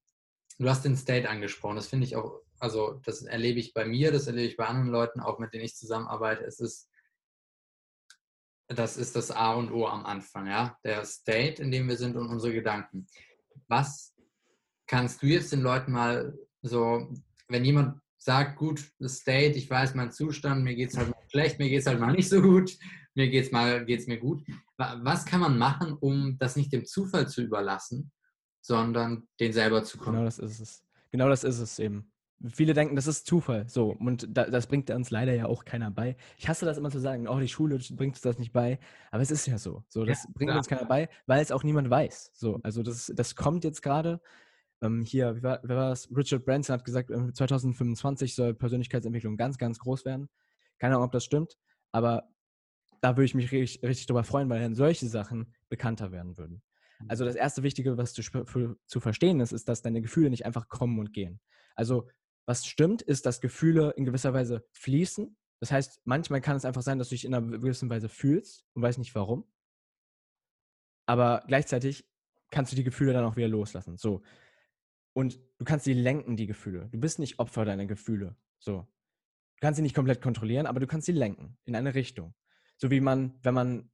[0.59, 1.75] du hast den State angesprochen.
[1.75, 4.89] Das finde ich auch, also das erlebe ich bei mir, das erlebe ich bei anderen
[4.89, 6.43] Leuten, auch mit denen ich zusammenarbeite.
[6.43, 6.89] Es ist,
[8.67, 10.77] das ist das A und O am Anfang, ja.
[10.83, 13.07] Der State, in dem wir sind und unsere Gedanken.
[13.67, 14.13] Was
[14.87, 17.13] kannst du jetzt den Leuten mal so,
[17.47, 21.59] wenn jemand sagt, gut, State, ich weiß meinen Zustand, mir geht es halt mal schlecht,
[21.59, 22.75] mir geht es halt mal nicht so gut,
[23.13, 24.43] mir geht es mal, geht's mir gut.
[24.77, 28.11] Was kann man machen, um das nicht dem Zufall zu überlassen,
[28.65, 30.15] sondern den selber zu kommen.
[30.15, 30.83] Genau das ist es.
[31.11, 32.11] Genau das ist es eben.
[32.49, 33.69] viele denken, das ist Zufall.
[33.69, 36.17] So, und da, das bringt uns leider ja auch keiner bei.
[36.37, 38.79] Ich hasse das immer zu sagen, oh, die Schule bringt uns das nicht bei.
[39.11, 39.83] Aber es ist ja so.
[39.87, 40.57] So, das ja, bringt klar.
[40.57, 42.31] uns keiner bei, weil es auch niemand weiß.
[42.33, 44.19] So, also das, das kommt jetzt gerade.
[44.81, 46.09] Ähm, hier, wer, wer war das?
[46.15, 50.27] Richard Branson hat gesagt, 2025 ähm, soll Persönlichkeitsentwicklung ganz, ganz groß werden.
[50.79, 51.57] Keine Ahnung, ob das stimmt,
[51.91, 52.27] aber
[53.05, 56.63] da würde ich mich richtig, richtig drüber freuen, weil dann solche Sachen bekannter werden würden.
[57.07, 57.27] Also mhm.
[57.27, 60.69] das erste Wichtige, was zu, für, zu verstehen ist, ist, dass deine Gefühle nicht einfach
[60.69, 61.39] kommen und gehen.
[61.75, 62.09] Also
[62.47, 65.37] was stimmt, ist, dass Gefühle in gewisser Weise fließen.
[65.59, 68.65] Das heißt, manchmal kann es einfach sein, dass du dich in einer gewissen Weise fühlst
[68.73, 69.45] und weißt nicht warum.
[71.05, 72.09] Aber gleichzeitig
[72.49, 73.97] kannst du die Gefühle dann auch wieder loslassen.
[73.97, 74.23] So.
[75.13, 76.89] Und du kannst sie lenken, die Gefühle.
[76.91, 78.35] Du bist nicht Opfer deiner Gefühle.
[78.57, 78.87] So.
[79.57, 82.33] Du kannst sie nicht komplett kontrollieren, aber du kannst sie lenken in eine Richtung.
[82.77, 83.91] So wie man, wenn man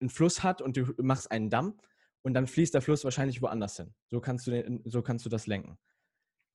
[0.00, 1.80] einen Fluss hat und du machst einen Damm
[2.22, 3.94] und dann fließt der Fluss wahrscheinlich woanders hin.
[4.08, 5.78] So kannst du, den, so kannst du das lenken.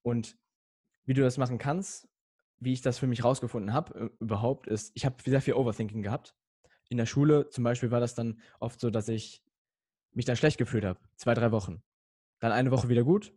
[0.02, 0.38] Und
[1.06, 2.08] wie du das machen kannst,
[2.60, 6.04] wie ich das für mich rausgefunden habe, äh, überhaupt, ist, ich habe sehr viel Overthinking
[6.04, 6.36] gehabt.
[6.90, 9.44] In der Schule zum Beispiel war das dann oft so, dass ich
[10.12, 11.00] mich dann schlecht gefühlt habe.
[11.16, 11.82] Zwei, drei Wochen.
[12.40, 13.34] Dann eine Woche wieder gut,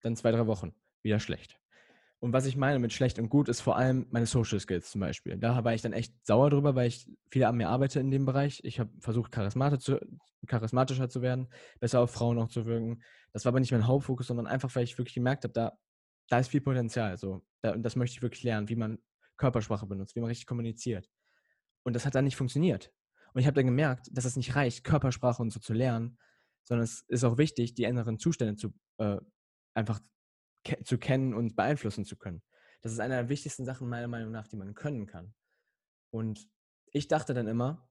[0.00, 1.57] dann zwei, drei Wochen wieder schlecht.
[2.20, 5.00] Und was ich meine mit schlecht und gut ist vor allem meine Social Skills zum
[5.00, 5.36] Beispiel.
[5.38, 8.26] Da war ich dann echt sauer drüber, weil ich viel an mir arbeite in dem
[8.26, 8.60] Bereich.
[8.64, 10.00] Ich habe versucht, zu,
[10.46, 13.02] charismatischer zu werden, besser auf Frauen auch zu wirken.
[13.32, 15.78] Das war aber nicht mein Hauptfokus, sondern einfach, weil ich wirklich gemerkt habe, da
[16.28, 17.16] da ist viel Potenzial.
[17.16, 17.42] So.
[17.62, 18.98] Da, und das möchte ich wirklich lernen, wie man
[19.36, 21.08] Körpersprache benutzt, wie man richtig kommuniziert.
[21.82, 22.92] Und das hat dann nicht funktioniert.
[23.32, 26.18] Und ich habe dann gemerkt, dass es nicht reicht, Körpersprache und so zu lernen,
[26.64, 29.18] sondern es ist auch wichtig, die inneren Zustände zu, äh,
[29.74, 30.00] einfach
[30.64, 32.42] ke zu kennen und beeinflussen zu können.
[32.82, 35.34] Das ist eine der wichtigsten Sachen meiner Meinung nach, die man können kann.
[36.10, 36.48] Und
[36.92, 37.88] ich dachte dann immer,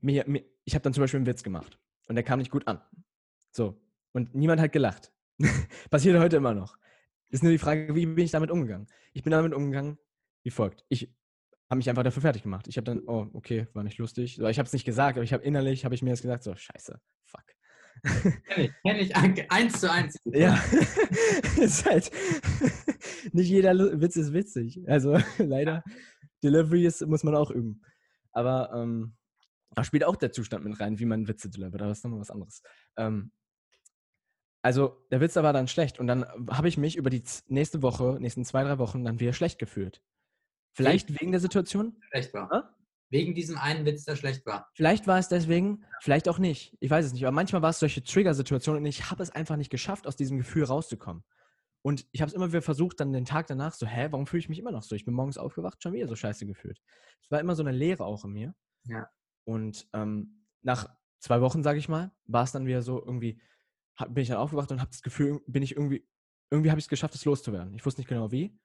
[0.00, 2.66] mir, mir, ich habe dann zum Beispiel einen Witz gemacht und der kam nicht gut
[2.66, 2.80] an.
[3.50, 3.80] So.
[4.12, 5.12] Und niemand hat gelacht.
[5.90, 6.76] Passiert heute immer noch.
[7.30, 8.86] Ist nur die Frage, wie bin ich damit umgegangen?
[9.12, 9.98] Ich bin damit umgegangen
[10.46, 10.84] wie folgt.
[10.88, 11.12] Ich
[11.68, 12.68] habe mich einfach dafür fertig gemacht.
[12.68, 14.38] Ich habe dann, oh, okay, war nicht lustig.
[14.38, 16.54] Ich habe es nicht gesagt, aber ich habe innerlich, habe ich mir das gesagt, so,
[16.54, 17.55] scheiße, fuck.
[18.02, 20.16] Kenn ich, kenn ich, eins zu eins.
[20.24, 20.54] Ja,
[21.60, 22.10] ist halt,
[23.32, 24.82] nicht jeder Witz ist witzig.
[24.88, 25.82] Also leider,
[26.42, 27.82] Delivery ist, muss man auch üben.
[28.32, 29.16] Aber ähm,
[29.74, 32.20] da spielt auch der Zustand mit rein, wie man Witze delivert, aber das ist nochmal
[32.20, 32.62] was anderes.
[32.96, 33.32] Ähm,
[34.62, 38.18] also der Witz war dann schlecht und dann habe ich mich über die nächste Woche,
[38.20, 40.02] nächsten zwei, drei Wochen dann wieder schlecht gefühlt.
[40.72, 41.96] Vielleicht wegen, wegen der Situation?
[42.10, 42.74] Schlecht war.
[43.08, 44.68] Wegen diesem einen Witz, der schlecht war.
[44.74, 46.76] Vielleicht war es deswegen, vielleicht auch nicht.
[46.80, 47.24] Ich weiß es nicht.
[47.24, 50.38] Aber manchmal war es solche Trigger-Situationen und ich habe es einfach nicht geschafft, aus diesem
[50.38, 51.22] Gefühl rauszukommen.
[51.82, 54.40] Und ich habe es immer wieder versucht, dann den Tag danach so, hä, warum fühle
[54.40, 54.96] ich mich immer noch so?
[54.96, 56.80] Ich bin morgens aufgewacht, schon wieder so scheiße gefühlt.
[57.22, 58.54] Es war immer so eine Leere auch in mir.
[58.88, 59.08] Ja.
[59.44, 60.88] Und ähm, nach
[61.20, 63.40] zwei Wochen, sage ich mal, war es dann wieder so irgendwie,
[63.94, 66.04] hab, bin ich dann aufgewacht und habe das Gefühl, bin ich irgendwie,
[66.50, 67.74] irgendwie habe ich es geschafft, es loszuwerden.
[67.76, 68.58] Ich wusste nicht genau wie.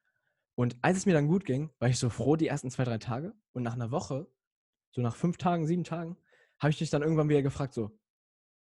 [0.62, 3.00] Und als es mir dann gut ging, war ich so froh die ersten zwei, drei
[3.00, 3.34] Tage.
[3.52, 4.28] Und nach einer Woche,
[4.92, 6.18] so nach fünf Tagen, sieben Tagen,
[6.60, 8.00] habe ich mich dann irgendwann wieder gefragt, so,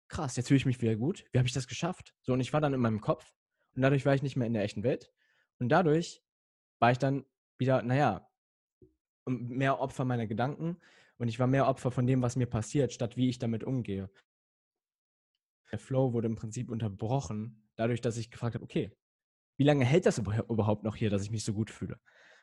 [0.08, 1.24] krass, jetzt fühle ich mich wieder gut.
[1.32, 2.14] Wie habe ich das geschafft?
[2.20, 3.34] So, und ich war dann in meinem Kopf
[3.74, 5.10] und dadurch war ich nicht mehr in der echten Welt.
[5.60, 6.22] Und dadurch
[6.78, 7.24] war ich dann
[7.56, 8.30] wieder, naja,
[9.24, 10.76] mehr Opfer meiner Gedanken
[11.16, 14.10] und ich war mehr Opfer von dem, was mir passiert, statt wie ich damit umgehe
[15.70, 18.90] der Flow wurde im Prinzip unterbrochen, dadurch, dass ich gefragt habe, okay,
[19.58, 22.00] wie lange hält das überhaupt noch hier, dass ich mich so gut fühle?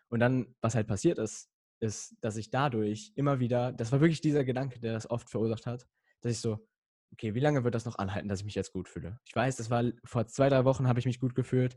[0.09, 1.49] Und dann, was halt passiert ist,
[1.79, 5.65] ist, dass ich dadurch immer wieder, das war wirklich dieser Gedanke, der das oft verursacht
[5.65, 5.87] hat,
[6.21, 6.67] dass ich so,
[7.13, 9.19] okay, wie lange wird das noch anhalten, dass ich mich jetzt gut fühle?
[9.25, 11.75] Ich weiß, das war vor zwei, drei Wochen habe ich mich gut gefühlt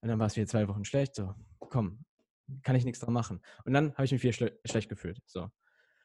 [0.00, 1.14] und dann war es wieder zwei Wochen schlecht.
[1.14, 2.04] So, komm,
[2.62, 3.40] kann ich nichts dran machen.
[3.64, 5.20] Und dann habe ich mich wieder schle schlecht gefühlt.
[5.26, 5.50] So.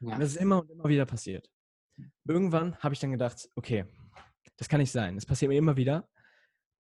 [0.01, 0.13] Ja.
[0.13, 1.49] Und das ist immer und immer wieder passiert.
[2.25, 3.85] Irgendwann habe ich dann gedacht, okay,
[4.57, 5.15] das kann nicht sein.
[5.15, 6.07] Das passiert mir immer wieder.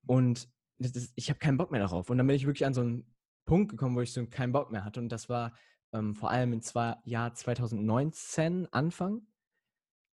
[0.05, 0.47] Und
[0.79, 2.09] das, ich habe keinen Bock mehr darauf.
[2.09, 3.05] Und dann bin ich wirklich an so einen
[3.45, 4.99] Punkt gekommen, wo ich so keinen Bock mehr hatte.
[4.99, 5.55] Und das war
[5.93, 9.27] ähm, vor allem im zwei, Jahr 2019 Anfang.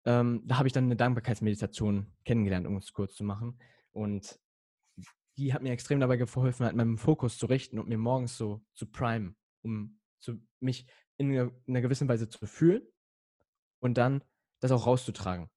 [0.04, 3.58] Ähm, da habe ich dann eine Dankbarkeitsmeditation kennengelernt, um es kurz zu machen.
[3.92, 4.38] Und
[5.36, 8.62] die hat mir extrem dabei geholfen, halt meinen Fokus zu richten und mir morgens so
[8.74, 12.82] zu primen, um zu, mich in einer, in einer gewissen Weise zu fühlen
[13.80, 14.22] und dann
[14.60, 15.48] das auch rauszutragen.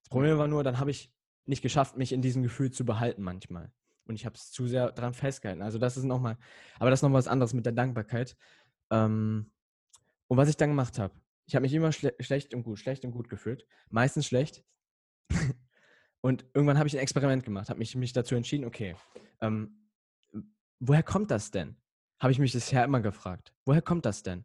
[0.00, 1.12] Das Problem war nur, dann habe ich
[1.44, 3.72] nicht geschafft, mich in diesem Gefühl zu behalten manchmal.
[4.06, 5.62] Und ich habe es zu sehr daran festgehalten.
[5.62, 6.38] Also das ist nochmal,
[6.78, 8.36] aber das ist nochmal was anderes mit der Dankbarkeit.
[8.90, 9.50] Ähm,
[10.28, 11.14] und was ich dann gemacht habe,
[11.46, 13.66] ich habe mich immer schle schlecht und gut, schlecht und gut gefühlt.
[13.90, 14.64] Meistens schlecht.
[16.20, 18.96] und irgendwann habe ich ein Experiment gemacht, habe mich, mich dazu entschieden, okay,
[19.40, 19.88] ähm,
[20.80, 21.76] woher kommt das denn?
[22.20, 23.52] Habe ich mich bisher immer gefragt.
[23.64, 24.44] Woher kommt das denn?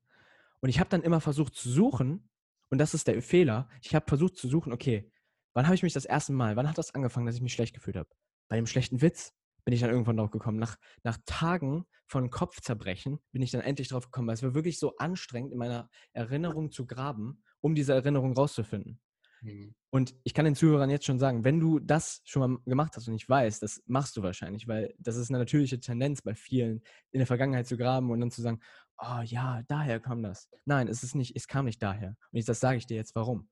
[0.59, 2.29] Und ich habe dann immer versucht zu suchen,
[2.69, 5.11] und das ist der Fehler, ich habe versucht zu suchen, okay,
[5.53, 7.73] Wann habe ich mich das erste Mal, wann hat das angefangen, dass ich mich schlecht
[7.73, 8.09] gefühlt habe?
[8.47, 9.33] Bei dem schlechten Witz?
[9.63, 10.57] Bin ich dann irgendwann drauf gekommen.
[10.57, 14.79] Nach, nach Tagen von Kopfzerbrechen bin ich dann endlich drauf gekommen, weil es war wirklich
[14.79, 18.99] so anstrengend, in meiner Erinnerung zu graben, um diese Erinnerung rauszufinden.
[19.41, 19.73] Mhm.
[19.89, 23.07] Und ich kann den Zuhörern jetzt schon sagen, wenn du das schon mal gemacht hast
[23.07, 26.81] und ich weiß, das machst du wahrscheinlich, weil das ist eine natürliche Tendenz bei vielen,
[27.11, 28.59] in der Vergangenheit zu graben und dann zu sagen,
[28.97, 30.47] oh ja, daher kam das.
[30.65, 32.15] Nein, es ist nicht, es kam nicht daher.
[32.31, 33.49] Und ich, das sage ich dir jetzt warum.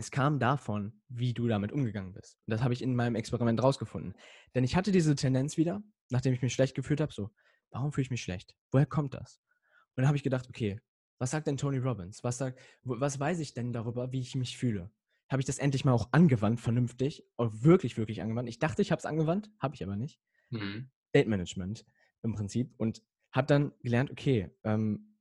[0.00, 2.38] Es kam davon, wie du damit umgegangen bist.
[2.46, 4.14] Und das habe ich in meinem Experiment rausgefunden.
[4.54, 7.30] Denn ich hatte diese Tendenz wieder, nachdem ich mich schlecht gefühlt habe, so,
[7.70, 8.56] warum fühle ich mich schlecht?
[8.70, 9.42] Woher kommt das?
[9.88, 10.80] Und dann habe ich gedacht, okay,
[11.18, 12.24] was sagt denn Tony Robbins?
[12.24, 14.90] Was, sagt, was weiß ich denn darüber, wie ich mich fühle?
[15.28, 18.48] Habe ich das endlich mal auch angewandt, vernünftig, und wirklich, wirklich angewandt?
[18.48, 20.18] Ich dachte, ich habe es angewandt, habe ich aber nicht.
[20.48, 20.90] Mhm.
[21.14, 21.84] Date Management
[22.22, 22.72] im Prinzip.
[22.78, 25.18] Und habe dann gelernt, okay, ähm,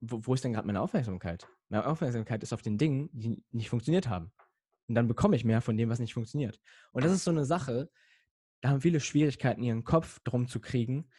[0.00, 1.48] wo, wo ist denn gerade meine Aufmerksamkeit?
[1.74, 4.30] Meine Aufmerksamkeit ist auf den Dingen, die nicht funktioniert haben.
[4.86, 6.60] Und dann bekomme ich mehr von dem, was nicht funktioniert.
[6.92, 7.90] Und das ist so eine Sache,
[8.60, 11.10] da haben viele Schwierigkeiten, ihren Kopf drum zu kriegen,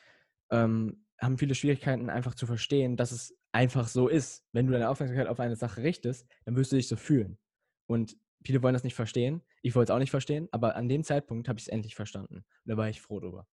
[0.52, 4.46] ähm, haben viele Schwierigkeiten, einfach zu verstehen, dass es einfach so ist.
[4.54, 7.38] Wenn du deine Aufmerksamkeit auf eine Sache richtest, dann wirst du dich so fühlen.
[7.86, 8.16] Und
[8.46, 9.42] viele wollen das nicht verstehen.
[9.62, 12.36] Ich wollte es auch nicht verstehen, aber an dem Zeitpunkt habe ich es endlich verstanden.
[12.38, 13.46] Und da war ich froh drüber.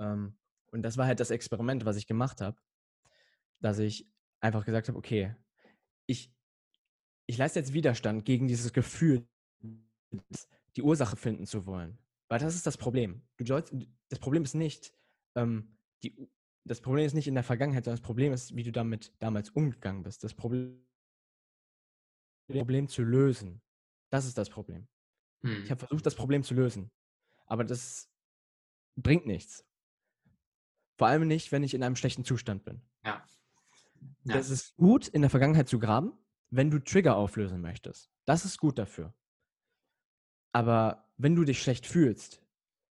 [0.00, 0.36] Ähm,
[0.72, 2.56] und das war halt das Experiment, was ich gemacht habe,
[3.60, 5.36] dass ich einfach gesagt habe, okay,
[6.06, 6.32] ich,
[7.26, 9.26] ich leiste jetzt Widerstand gegen dieses Gefühl,
[10.76, 11.98] die Ursache finden zu wollen.
[12.28, 13.22] Weil das ist das Problem.
[13.36, 13.74] Du sollst,
[14.08, 14.92] das Problem ist nicht,
[15.36, 16.28] ähm, die,
[16.64, 19.50] das Problem ist nicht in der Vergangenheit, sondern das Problem ist, wie du damit damals
[19.50, 20.24] umgegangen bist.
[20.24, 20.84] Das Problem,
[22.48, 23.62] Problem zu lösen.
[24.10, 24.88] Das ist das Problem.
[25.42, 25.64] Hm.
[25.64, 26.90] Ich habe versucht, das Problem zu lösen.
[27.46, 28.10] Aber das
[28.96, 29.66] bringt nichts.
[30.96, 32.80] Vor allem nicht, wenn ich in einem schlechten Zustand bin.
[33.04, 33.26] Ja.
[34.24, 34.34] Ja.
[34.36, 36.12] Das ist gut, in der Vergangenheit zu graben,
[36.50, 38.10] wenn du Trigger auflösen möchtest.
[38.24, 39.14] Das ist gut dafür.
[40.52, 42.40] Aber wenn du dich schlecht fühlst,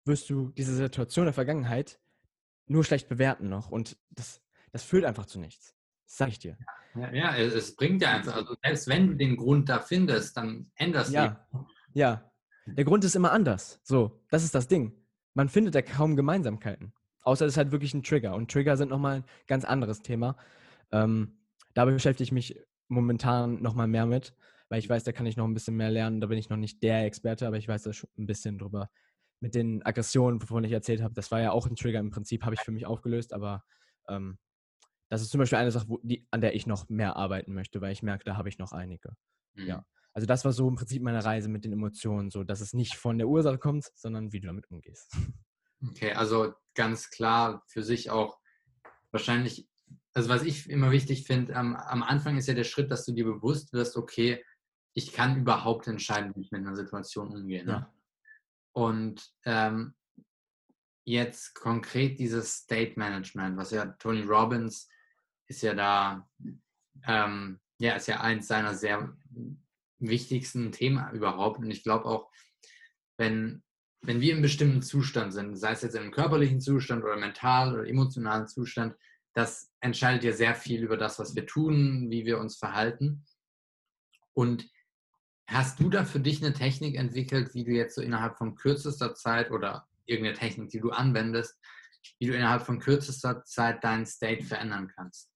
[0.06, 2.00] wirst du diese Situation der Vergangenheit
[2.66, 3.70] nur schlecht bewerten noch.
[3.70, 5.76] Und das, das führt einfach zu nichts.
[6.06, 6.58] Das sag ich dir.
[6.96, 10.72] Ja, ja, es bringt ja einfach, also selbst wenn du den Grund da findest, dann
[10.76, 11.48] änderst du Ja,
[11.94, 12.32] ja.
[12.66, 13.80] Der Grund ist immer anders.
[13.84, 14.94] So, das ist das Ding.
[15.34, 16.94] Man findet ja kaum Gemeinsamkeiten.
[17.24, 18.36] Außer es ist halt wirklich ein Trigger.
[18.36, 20.36] Und Trigger sind nochmal ein ganz anderes Thema.
[20.92, 21.40] Ähm,
[21.74, 24.36] da beschäftige ich mich momentan nochmal mehr mit,
[24.70, 26.22] weil ich weiß, da kann ich noch ein bisschen mehr lernen.
[26.22, 28.90] Da bin ich noch nicht der Experte, aber ich weiß da schon ein bisschen drüber.
[29.40, 32.44] Mit den Aggressionen, wovon ich erzählt habe, das war ja auch ein Trigger im Prinzip,
[32.44, 33.64] habe ich für mich aufgelöst, aber
[34.08, 34.38] ähm,
[35.10, 37.82] das ist zum Beispiel eine Sache, wo, die, an der ich noch mehr arbeiten möchte,
[37.82, 39.16] weil ich merke, da habe ich noch einige.
[39.56, 39.68] Mhm.
[39.68, 39.86] Ja.
[40.14, 42.96] Also das war so im Prinzip meine Reise mit den Emotionen, so dass es nicht
[42.96, 45.18] von der Ursache kommt, sondern wie du damit umgehst.
[45.90, 48.40] Okay, also ganz klar für sich auch
[49.12, 49.68] wahrscheinlich
[50.14, 53.14] also was ich immer wichtig finde, am, am, Anfang ist ja der Schritt, dass du
[53.14, 54.44] dir bewusst wirst, okay,
[54.94, 57.66] ich kann überhaupt entscheiden, wie ich mit einer Situation umgehe.
[57.66, 57.72] Ne?
[57.72, 57.94] Ja.
[58.74, 59.94] Und ähm,
[61.06, 64.90] jetzt konkret dieses State Management, was ja Tony Robbins
[65.48, 66.30] ist ja da,
[67.08, 69.16] ähm, ja, ist ja eins seiner sehr
[70.00, 71.60] wichtigsten Themen überhaupt.
[71.60, 72.32] Und ich glaube auch,
[73.18, 73.64] wenn,
[74.02, 77.74] wenn wir im bestimmten Zustand sind, sei es jetzt in einem körperlichen Zustand oder mental
[77.74, 78.96] oder emotionalen Zustand,
[79.34, 83.26] das entscheidet ja sehr viel über das, was wir tun, wie wir uns verhalten.
[84.34, 84.70] Und
[85.48, 89.16] hast du da für dich eine Technik entwickelt, wie du jetzt so innerhalb von kürzester
[89.16, 91.58] Zeit oder irgendeine Technik, die du anwendest,
[92.20, 95.32] wie du innerhalb von kürzester Zeit deinen State verändern kannst?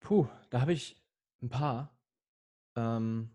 [0.00, 1.00] Puh, da habe ich
[1.42, 1.96] ein paar.
[2.76, 3.34] Ähm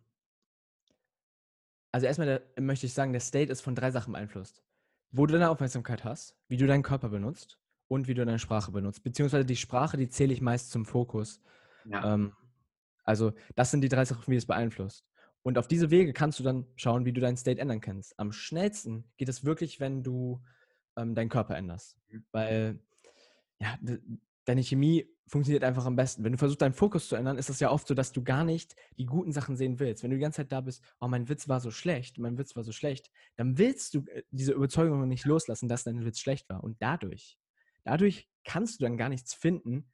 [1.91, 4.63] also erstmal der, möchte ich sagen, der State ist von drei Sachen beeinflusst.
[5.11, 8.71] Wo du deine Aufmerksamkeit hast, wie du deinen Körper benutzt und wie du deine Sprache
[8.71, 9.03] benutzt.
[9.03, 11.41] Beziehungsweise die Sprache, die zähle ich meist zum Fokus.
[11.85, 12.13] Ja.
[12.13, 12.33] Ähm,
[13.03, 15.05] also das sind die drei Sachen, wie es beeinflusst.
[15.43, 18.17] Und auf diese Wege kannst du dann schauen, wie du deinen State ändern kannst.
[18.17, 20.41] Am schnellsten geht es wirklich, wenn du
[20.95, 21.97] ähm, deinen Körper änderst.
[22.09, 22.25] Mhm.
[22.31, 22.79] Weil
[23.59, 23.77] ja,
[24.45, 26.23] deine Chemie funktioniert einfach am besten.
[26.23, 28.43] Wenn du versuchst, deinen Fokus zu ändern, ist es ja oft so, dass du gar
[28.43, 30.03] nicht die guten Sachen sehen willst.
[30.03, 32.55] Wenn du die ganze Zeit da bist, oh, mein Witz war so schlecht, mein Witz
[32.55, 36.49] war so schlecht, dann willst du äh, diese Überzeugung nicht loslassen, dass dein Witz schlecht
[36.49, 36.63] war.
[36.63, 37.37] Und dadurch
[37.83, 39.91] dadurch kannst du dann gar nichts finden,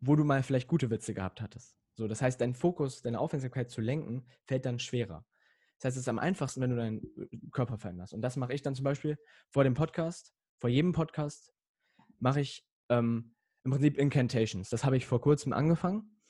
[0.00, 1.76] wo du mal vielleicht gute Witze gehabt hattest.
[1.94, 5.26] So, das heißt, dein Fokus, deine Aufmerksamkeit zu lenken, fällt dann schwerer.
[5.78, 8.12] Das heißt, es ist am einfachsten, wenn du deinen äh, Körper veränderst.
[8.12, 9.18] Und das mache ich dann zum Beispiel
[9.50, 11.52] vor dem Podcast, vor jedem Podcast
[12.18, 14.68] mache ich ähm, im Prinzip Incantations.
[14.68, 16.20] Das habe ich vor kurzem angefangen.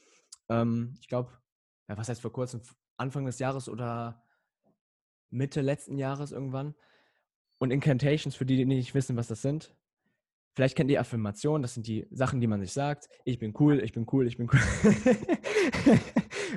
[0.49, 1.33] Ähm, ich glaube,
[1.89, 2.63] ja, was heißt vor kurzem?
[2.97, 4.23] Anfang des Jahres oder
[5.31, 6.75] Mitte letzten Jahres irgendwann.
[7.59, 9.75] Und Incantations, für die, die nicht wissen, was das sind,
[10.55, 13.09] Vielleicht kennt ihr Affirmationen, das sind die Sachen, die man sich sagt.
[13.25, 14.61] Ich bin cool, ich bin cool, ich bin cool.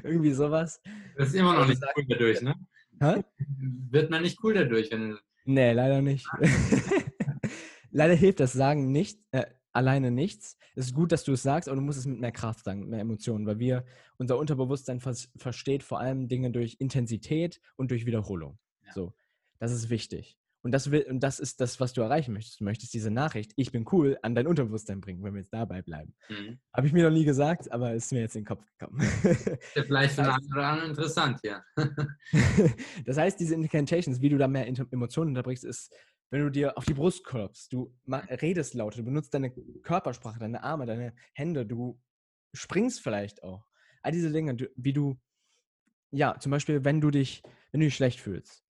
[0.03, 0.81] Irgendwie sowas.
[1.15, 2.55] Das ist immer noch nicht cool dadurch, ne?
[2.99, 3.23] Hä?
[3.91, 6.25] Wird man nicht cool dadurch, wenn Nee, leider nicht.
[7.91, 10.57] leider hilft das Sagen nicht, äh, alleine nichts.
[10.75, 12.81] Es ist gut, dass du es sagst, aber du musst es mit mehr Kraft sagen,
[12.81, 13.85] mit mehr Emotionen, weil wir,
[14.17, 18.57] unser Unterbewusstsein vers versteht vor allem Dinge durch Intensität und durch Wiederholung.
[18.85, 18.93] Ja.
[18.93, 19.13] So,
[19.59, 20.37] das ist wichtig.
[20.63, 22.61] Und das, will, und das ist das, was du erreichen möchtest.
[22.61, 25.81] Du möchtest diese Nachricht, ich bin cool, an dein Unterbewusstsein bringen, wenn wir jetzt dabei
[25.81, 26.15] bleiben.
[26.29, 26.57] Mhm.
[26.73, 29.01] Habe ich mir noch nie gesagt, aber ist mir jetzt in den Kopf gekommen.
[29.73, 31.61] Vielleicht für oder anderen interessant, ja.
[33.05, 35.93] das heißt, diese Incantations, wie du da mehr Emotionen unterbrichst, ist,
[36.29, 40.63] wenn du dir auf die Brust klopfst, du redest lauter, du benutzt deine Körpersprache, deine
[40.63, 41.99] Arme, deine Hände, du
[42.53, 43.67] springst vielleicht auch.
[44.01, 45.19] All diese Dinge, wie du,
[46.11, 48.62] ja, zum Beispiel, wenn du dich, wenn du dich schlecht fühlst,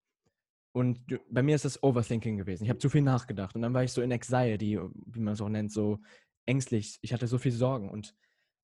[0.73, 2.63] und bei mir ist das Overthinking gewesen.
[2.63, 3.55] Ich habe zu viel nachgedacht.
[3.55, 5.99] Und dann war ich so in Anxiety, wie man es auch nennt, so
[6.47, 6.97] ängstlich.
[7.01, 7.89] Ich hatte so viel Sorgen.
[7.89, 8.15] Und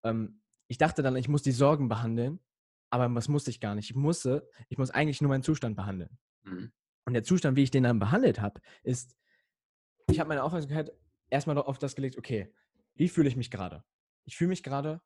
[0.04, 2.40] ähm, ich dachte dann, ich muss die Sorgen behandeln.
[2.90, 3.92] Aber das musste ich gar nicht.
[3.92, 6.18] Ich musste, ich muss eigentlich nur meinen Zustand behandeln.
[6.44, 6.72] Mhm.
[7.06, 9.16] Und der Zustand, wie ich den dann behandelt habe, ist,
[10.10, 10.92] ich habe meine Aufmerksamkeit
[11.30, 12.52] erstmal auf das gelegt, okay,
[12.96, 13.84] wie fühle ich mich gerade?
[14.26, 15.00] Ich fühle mich gerade,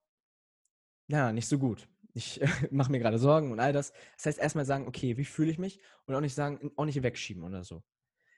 [1.07, 2.39] ja, nicht so gut ich
[2.71, 3.91] mache mir gerade Sorgen und all das.
[4.17, 5.81] Das heißt, erstmal sagen, okay, wie fühle ich mich?
[6.05, 7.83] Und auch nicht sagen, auch nicht wegschieben oder so.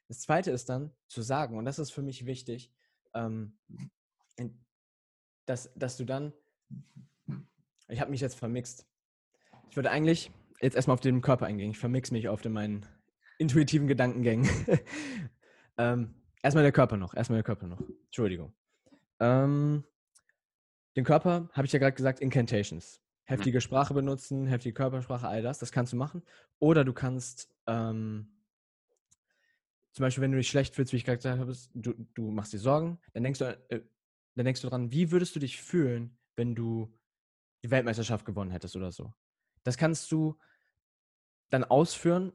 [0.08, 2.72] Das zweite ist dann zu sagen, und das ist für mich wichtig,
[3.14, 3.58] ähm,
[5.46, 6.34] dass, dass du dann,
[7.88, 8.88] ich habe mich jetzt vermixt.
[9.70, 11.72] Ich würde eigentlich jetzt erstmal auf den Körper eingehen.
[11.72, 12.86] Ich vermix mich auf den meinen
[13.38, 14.50] intuitiven Gedankengängen.
[15.78, 17.82] ähm, erstmal der Körper noch, erstmal der Körper noch.
[18.06, 18.54] Entschuldigung.
[19.20, 19.84] Ähm,
[20.96, 25.60] den Körper habe ich ja gerade gesagt, Incantations heftige Sprache benutzen, heftige Körpersprache, all das,
[25.60, 26.24] das kannst du machen.
[26.60, 28.36] Oder du kannst ähm,
[29.96, 32.52] zum Beispiel, wenn du dich schlecht fühlst, wie ich gerade gesagt habe, du, du machst
[32.54, 33.82] dir Sorgen, dann denkst du, äh,
[34.36, 36.94] dann denkst du dran, wie würdest du dich fühlen, wenn du
[37.64, 39.14] die Weltmeisterschaft gewonnen hättest oder so.
[39.64, 40.38] Das kannst du
[41.50, 42.34] dann ausführen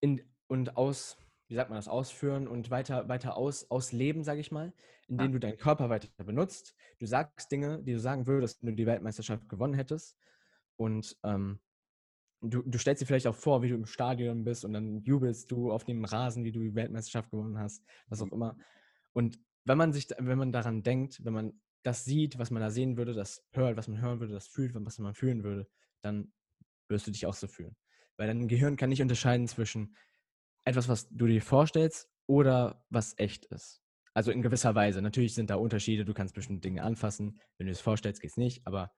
[0.00, 1.16] in, und aus,
[1.50, 4.72] wie sagt man das, ausführen und weiter, weiter aus, ausleben, sage ich mal,
[5.08, 5.32] indem ja.
[5.32, 6.76] du deinen Körper weiter benutzt.
[7.00, 10.16] Du sagst Dinge, die du sagen würdest, wenn du die Weltmeisterschaft gewonnen hättest.
[10.76, 11.58] Und ähm,
[12.40, 15.50] du, du stellst dir vielleicht auch vor, wie du im Stadion bist und dann jubelst
[15.50, 18.34] du auf dem Rasen, wie du die Weltmeisterschaft gewonnen hast, was auch mhm.
[18.34, 18.56] immer.
[19.12, 22.70] Und wenn man sich, wenn man daran denkt, wenn man das sieht, was man da
[22.70, 25.68] sehen würde, das hört, was man hören würde, das fühlt, was man fühlen würde,
[26.00, 26.32] dann
[26.88, 27.74] wirst du dich auch so fühlen.
[28.16, 29.96] Weil dein Gehirn kann nicht unterscheiden zwischen
[30.64, 33.82] etwas, was du dir vorstellst oder was echt ist.
[34.14, 35.02] Also in gewisser Weise.
[35.02, 37.40] Natürlich sind da Unterschiede, du kannst bestimmte Dinge anfassen.
[37.58, 38.66] Wenn du es vorstellst, geht es nicht.
[38.66, 38.92] Aber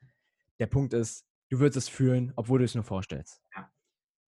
[0.58, 3.42] der Punkt ist, du wirst es fühlen, obwohl du es nur vorstellst.
[3.54, 3.70] Ja.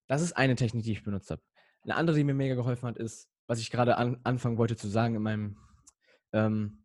[0.06, 1.42] Das ist eine Technik, die ich benutzt habe.
[1.82, 4.88] Eine andere, die mir mega geholfen hat, ist, was ich gerade an, anfangen wollte zu
[4.88, 5.58] sagen in meinem
[6.32, 6.84] ähm,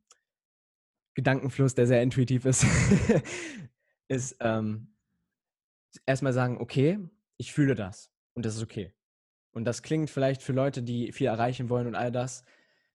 [1.15, 2.65] Gedankenfluss, der sehr intuitiv ist,
[4.07, 4.95] ist ähm,
[6.05, 6.99] erstmal sagen, okay,
[7.37, 8.93] ich fühle das und das ist okay.
[9.51, 12.43] Und das klingt vielleicht für Leute, die viel erreichen wollen und all das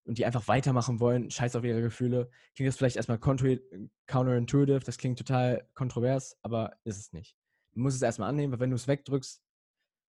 [0.04, 4.98] und die einfach weitermachen wollen, scheiß auf ihre Gefühle, klingt das vielleicht erstmal counterintuitive, das
[4.98, 7.36] klingt total kontrovers, aber ist es nicht.
[7.72, 9.42] Du musst es erstmal annehmen, weil wenn du es wegdrückst,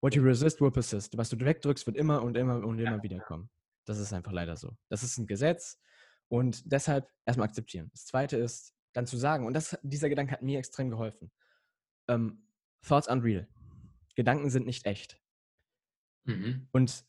[0.01, 1.17] what you resist will persist.
[1.17, 3.49] Was du wegdrückst, wird immer und immer und immer wieder kommen.
[3.85, 4.75] Das ist einfach leider so.
[4.89, 5.79] Das ist ein Gesetz
[6.27, 7.89] und deshalb erstmal akzeptieren.
[7.93, 11.31] Das zweite ist, dann zu sagen, und das, dieser Gedanke hat mir extrem geholfen.
[12.07, 12.45] Ähm,
[12.85, 13.47] thoughts unreal.
[14.15, 15.22] Gedanken sind nicht echt.
[16.25, 16.67] Mhm.
[16.71, 17.05] Und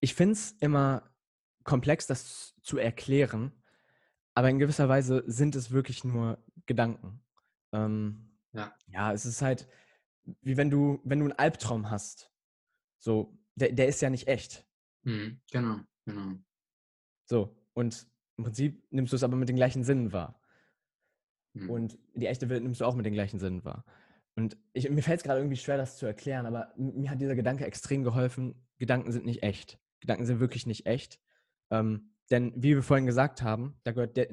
[0.00, 1.10] ich finde es immer
[1.64, 3.52] komplex, das zu erklären,
[4.34, 7.22] aber in gewisser Weise sind es wirklich nur Gedanken.
[7.72, 8.74] Ähm, ja.
[8.86, 9.68] ja, es ist halt,
[10.42, 12.32] wie wenn du, wenn du einen Albtraum hast.
[12.98, 14.66] So, der, der ist ja nicht echt.
[15.02, 16.36] Mhm, genau, genau.
[17.26, 20.40] So, und im Prinzip nimmst du es aber mit den gleichen Sinnen wahr.
[21.52, 21.70] Mhm.
[21.70, 23.84] Und die echte Welt nimmst du auch mit den gleichen Sinnen wahr.
[24.40, 27.36] Und ich, mir fällt es gerade irgendwie schwer, das zu erklären, aber mir hat dieser
[27.36, 28.66] Gedanke extrem geholfen.
[28.78, 29.78] Gedanken sind nicht echt.
[30.00, 31.20] Gedanken sind wirklich nicht echt.
[31.70, 34.28] Ähm, denn wie wir vorhin gesagt haben, da gehört der,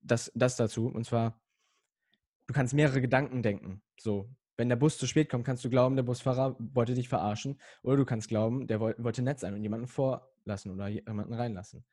[0.00, 0.86] das, das dazu.
[0.86, 1.38] Und zwar,
[2.46, 3.82] du kannst mehrere Gedanken denken.
[4.00, 7.60] So, wenn der Bus zu spät kommt, kannst du glauben, der Busfahrer wollte dich verarschen.
[7.82, 11.84] Oder du kannst glauben, der wollte nett sein und jemanden vorlassen oder jemanden reinlassen.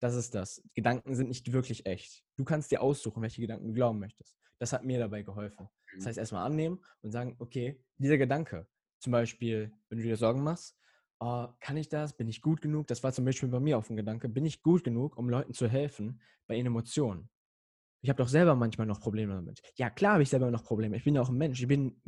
[0.00, 0.62] Das ist das.
[0.74, 2.22] Gedanken sind nicht wirklich echt.
[2.38, 4.38] Du kannst dir aussuchen, welche Gedanken du glauben möchtest.
[4.60, 5.68] Das hat mir dabei geholfen.
[5.92, 6.08] Das mhm.
[6.08, 8.68] heißt, erstmal annehmen und sagen, okay, dieser Gedanke,
[9.00, 10.76] zum Beispiel, wenn du dir Sorgen machst,
[11.18, 12.16] oh, kann ich das?
[12.16, 12.86] Bin ich gut genug?
[12.86, 14.28] Das war zum Beispiel bei mir auf dem Gedanke.
[14.28, 17.28] Bin ich gut genug, um Leuten zu helfen bei ihren Emotionen?
[18.02, 19.60] Ich habe doch selber manchmal noch Probleme damit.
[19.74, 20.96] Ja, klar habe ich selber noch Probleme.
[20.96, 21.60] Ich bin ja auch ein Mensch.
[21.60, 22.00] Ich bin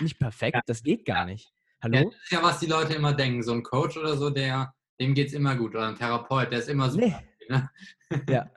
[0.00, 0.62] nicht perfekt.
[0.64, 1.52] Das geht gar nicht.
[1.82, 1.96] Hallo?
[1.96, 3.42] Ja, das ist ja, was die Leute immer denken.
[3.42, 5.74] So ein Coach oder so, der, dem geht es immer gut.
[5.74, 6.98] Oder ein Therapeut, der ist immer so.
[6.98, 7.14] Nee.
[7.50, 7.70] Ne?
[8.28, 8.50] Ja.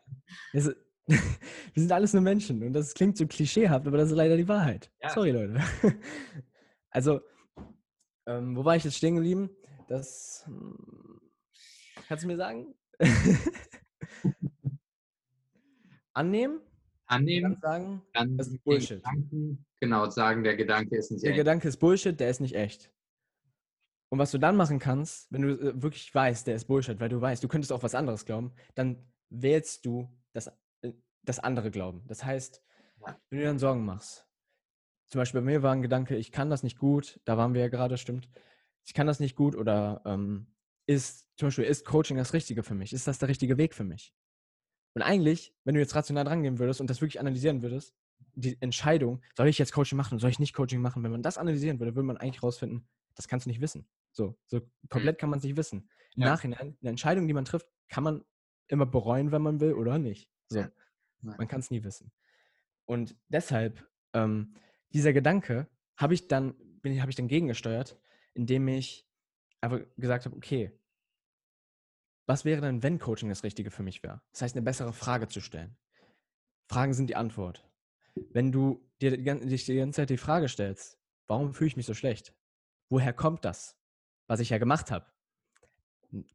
[0.53, 0.73] Das,
[1.73, 4.47] wir sind alles nur Menschen und das klingt so klischeehaft, aber das ist leider die
[4.47, 4.91] Wahrheit.
[5.01, 5.09] Ja.
[5.09, 5.59] Sorry, Leute.
[6.89, 7.19] Also,
[8.25, 9.51] ähm, wo war ich jetzt stehen geblieben?
[9.87, 11.21] Das, hm,
[12.07, 12.73] Kannst du mir sagen?
[16.13, 16.61] Annehmen?
[17.05, 19.03] Annehmen, Dann sagen, dann das ist Bullshit.
[19.03, 21.37] Gedanken, genau, sagen, der Gedanke ist nicht der echt.
[21.37, 22.91] Gedanke ist Bullshit, der ist nicht echt.
[24.09, 27.09] Und was du dann machen kannst, wenn du äh, wirklich weißt, der ist Bullshit, weil
[27.09, 30.51] du weißt, du könntest auch was anderes glauben, dann wählst du das,
[31.28, 32.03] das andere Glauben.
[32.07, 32.63] Das heißt,
[33.05, 34.28] wenn du dir dann Sorgen machst,
[35.07, 37.61] zum Beispiel bei mir war ein Gedanke, ich kann das nicht gut, da waren wir
[37.61, 38.30] ja gerade, stimmt,
[38.86, 40.47] ich kann das nicht gut oder ähm,
[40.86, 42.93] ist, zum Beispiel, ist Coaching das Richtige für mich?
[42.93, 44.13] Ist das der richtige Weg für mich?
[44.95, 47.93] Und eigentlich, wenn du jetzt rational drangehen würdest und das wirklich analysieren würdest,
[48.34, 51.38] die Entscheidung, soll ich jetzt Coaching machen, soll ich nicht Coaching machen, wenn man das
[51.38, 53.88] analysieren würde, würde man eigentlich rausfinden, das kannst du nicht wissen.
[54.11, 55.89] So, so komplett kann man es nicht wissen.
[56.15, 56.30] Im Ja.
[56.30, 58.25] Nachhinein, eine Entscheidung, die man trifft, kann man
[58.67, 60.32] immer bereuen, wenn man will oder nicht.
[60.49, 60.71] So, Ja.
[61.22, 62.11] Man kann es nie wissen.
[62.86, 64.55] Und deshalb, ähm,
[64.93, 67.99] dieser Gedanke habe ich dann, habe ich dann gegengesteuert,
[68.34, 69.07] indem ich
[69.61, 70.72] einfach gesagt habe, okay,
[72.28, 74.22] was wäre denn, wenn Coaching das Richtige für mich wäre?
[74.32, 75.78] Das heißt, eine bessere Frage zu stellen.
[76.70, 77.68] Fragen sind die Antwort.
[78.32, 81.86] Wenn du dir die, dich die ganze Zeit die Frage stellst, warum fühle ich mich
[81.86, 82.34] so schlecht?
[82.89, 83.78] Woher kommt das?
[84.28, 85.05] Was ich ja gemacht habe.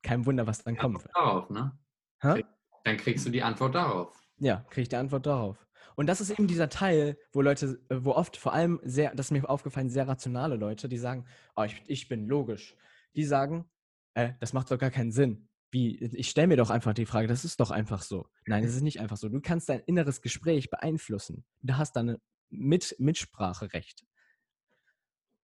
[0.02, 1.06] Kein Wunder, was dann kommt.
[1.14, 1.78] Darauf, ne?
[2.20, 2.44] Hä?
[2.84, 4.21] Dann kriegst du die Antwort darauf.
[4.42, 5.68] Ja, kriege ich die Antwort darauf.
[5.94, 9.26] Und das ist eben dieser Teil, wo Leute, äh, wo oft vor allem sehr, das
[9.26, 12.76] ist mir aufgefallen, sehr rationale Leute, die sagen, oh, ich, ich bin logisch.
[13.14, 13.70] Die sagen,
[14.14, 15.48] äh, das macht doch gar keinen Sinn.
[15.70, 18.26] Wie, ich stelle mir doch einfach die Frage, das ist doch einfach so.
[18.46, 19.28] Nein, es ist nicht einfach so.
[19.28, 21.44] Du kannst dein inneres Gespräch beeinflussen.
[21.62, 22.18] Du hast dann
[22.50, 24.04] Mit Mitspracherecht.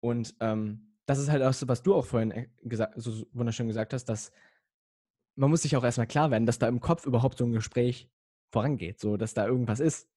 [0.01, 3.27] Und ähm, das ist halt auch so, was du auch vorhin äh, gesagt, so so
[3.33, 4.33] wunderschön gesagt hast, dass
[5.37, 8.11] man muss sich auch erstmal klar werden, dass da im Kopf überhaupt so ein Gespräch
[8.51, 10.09] vorangeht, so dass da irgendwas ist.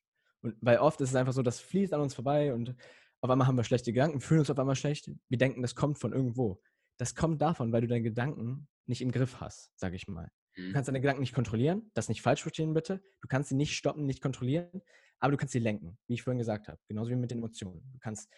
[0.41, 2.75] Und weil oft ist es einfach so, das fließt an uns vorbei und
[3.21, 5.11] auf einmal haben wir schlechte Gedanken, fühlen uns auf einmal schlecht.
[5.29, 6.61] Wir denken, das kommt von irgendwo.
[6.97, 10.31] Das kommt davon, weil du deine Gedanken nicht im Griff hast, sage ich mal.
[10.55, 10.73] Du Mhm.
[10.73, 13.01] kannst deine Gedanken nicht kontrollieren, das nicht falsch verstehen bitte.
[13.21, 14.81] Du kannst sie nicht stoppen, nicht kontrollieren,
[15.19, 16.79] aber du kannst sie lenken, wie ich vorhin gesagt habe.
[16.87, 17.89] Genauso wie mit den Emotionen.
[17.93, 18.29] Du kannst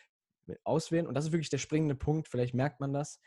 [0.64, 3.20] auswählen und das ist wirklich der springende Punkt, vielleicht merkt man das.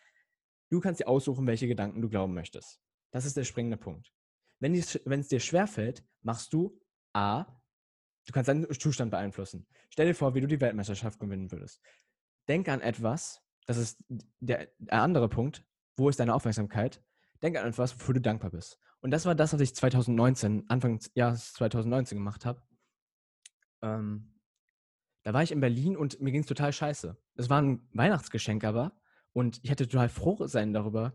[0.70, 2.80] Du kannst dir aussuchen, welche Gedanken du glauben möchtest.
[3.12, 4.12] Das ist der springende Punkt.
[4.58, 6.80] Wenn es dir schwerfällt, machst du
[7.12, 7.44] A,
[8.26, 9.66] du kannst deinen Zustand beeinflussen.
[9.90, 11.80] Stell dir vor, wie du die Weltmeisterschaft gewinnen würdest.
[12.48, 15.64] Denk an etwas, das ist der, der andere Punkt,
[15.96, 17.02] wo ist deine Aufmerksamkeit?
[17.42, 18.78] Denk an etwas, wofür du dankbar bist.
[19.00, 22.62] Und das war das, was ich 2019, Anfang des Jahres 2019 gemacht habe.
[23.82, 24.34] Ähm,
[25.22, 27.16] da war ich in Berlin und mir ging es total scheiße.
[27.34, 28.96] Es war ein Weihnachtsgeschenk aber
[29.32, 31.14] und ich hätte total froh sein darüber.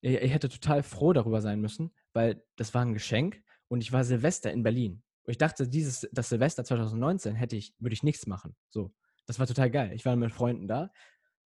[0.00, 4.04] Ich hätte total froh darüber sein müssen, weil das war ein Geschenk und ich war
[4.04, 5.02] Silvester in Berlin.
[5.24, 8.56] Und ich dachte, dieses, das Silvester 2019 hätte ich, würde ich nichts machen.
[8.70, 8.92] So,
[9.26, 9.92] das war total geil.
[9.92, 10.90] Ich war mit Freunden da,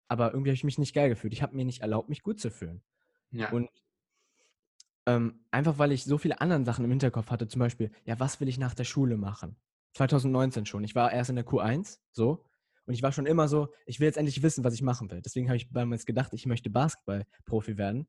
[0.09, 1.33] aber irgendwie habe ich mich nicht geil gefühlt.
[1.33, 2.83] Ich habe mir nicht erlaubt, mich gut zu fühlen.
[3.33, 3.51] Ja.
[3.51, 3.69] Und
[5.07, 8.41] ähm, einfach weil ich so viele andere Sachen im Hinterkopf hatte, zum Beispiel, ja, was
[8.41, 9.57] will ich nach der Schule machen?
[9.95, 10.85] 2019 schon.
[10.85, 12.45] Ich war erst in der Q1, so.
[12.87, 15.21] Und ich war schon immer so, ich will jetzt endlich wissen, was ich machen will.
[15.21, 18.07] Deswegen habe ich damals gedacht, ich möchte Basketball-Profi werden.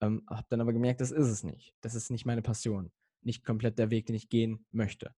[0.00, 1.74] Ähm, habe dann aber gemerkt, das ist es nicht.
[1.80, 2.92] Das ist nicht meine Passion.
[3.22, 5.14] Nicht komplett der Weg, den ich gehen möchte.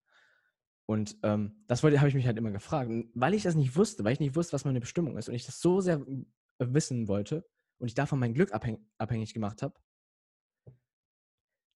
[0.86, 2.90] Und ähm, das habe ich mich halt immer gefragt.
[2.90, 5.34] Und weil ich das nicht wusste, weil ich nicht wusste, was meine Bestimmung ist und
[5.34, 6.04] ich das so sehr
[6.58, 7.46] äh, wissen wollte
[7.78, 9.78] und ich davon mein Glück abhäng abhängig gemacht habe,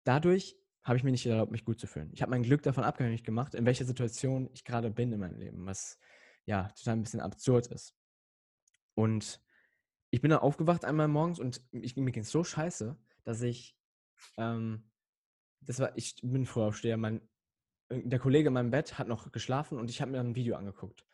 [0.02, 2.10] dadurch habe ich mir nicht erlaubt, mich gut zu fühlen.
[2.12, 5.38] Ich habe mein Glück davon abhängig gemacht, in welcher Situation ich gerade bin in meinem
[5.38, 5.98] Leben, was
[6.44, 7.94] ja total ein bisschen absurd ist.
[8.94, 9.40] Und
[10.14, 13.76] ich bin dann aufgewacht einmal morgens und ich, mir ging es so scheiße, dass ich,
[14.36, 14.84] ähm,
[15.60, 17.20] das war, ich bin Frühaufsteher, mein,
[17.90, 20.56] der Kollege in meinem Bett hat noch geschlafen und ich habe mir dann ein Video
[20.56, 21.04] angeguckt.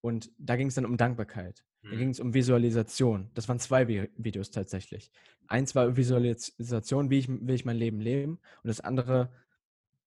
[0.00, 1.64] Und da ging es dann um Dankbarkeit.
[1.82, 1.98] Da Mhm.
[1.98, 3.30] ging es um Visualisation.
[3.34, 5.10] Das waren zwei Vi Videos tatsächlich.
[5.46, 8.38] Eins war Visualisation, wie ich, will ich mein Leben leben.
[8.62, 9.30] Und das andere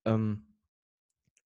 [0.05, 0.47] ähm,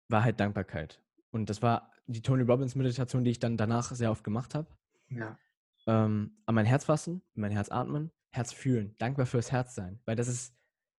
[0.10, 1.02] war halt Dankbarkeit.
[1.32, 4.68] Und das war die Tony Robbins Meditation, die ich dann danach sehr oft gemacht habe.
[5.10, 5.38] ja.
[5.86, 10.00] Ähm, an mein Herz fassen, in mein Herz atmen, Herz fühlen, dankbar fürs Herz sein.
[10.06, 10.56] Weil das ist,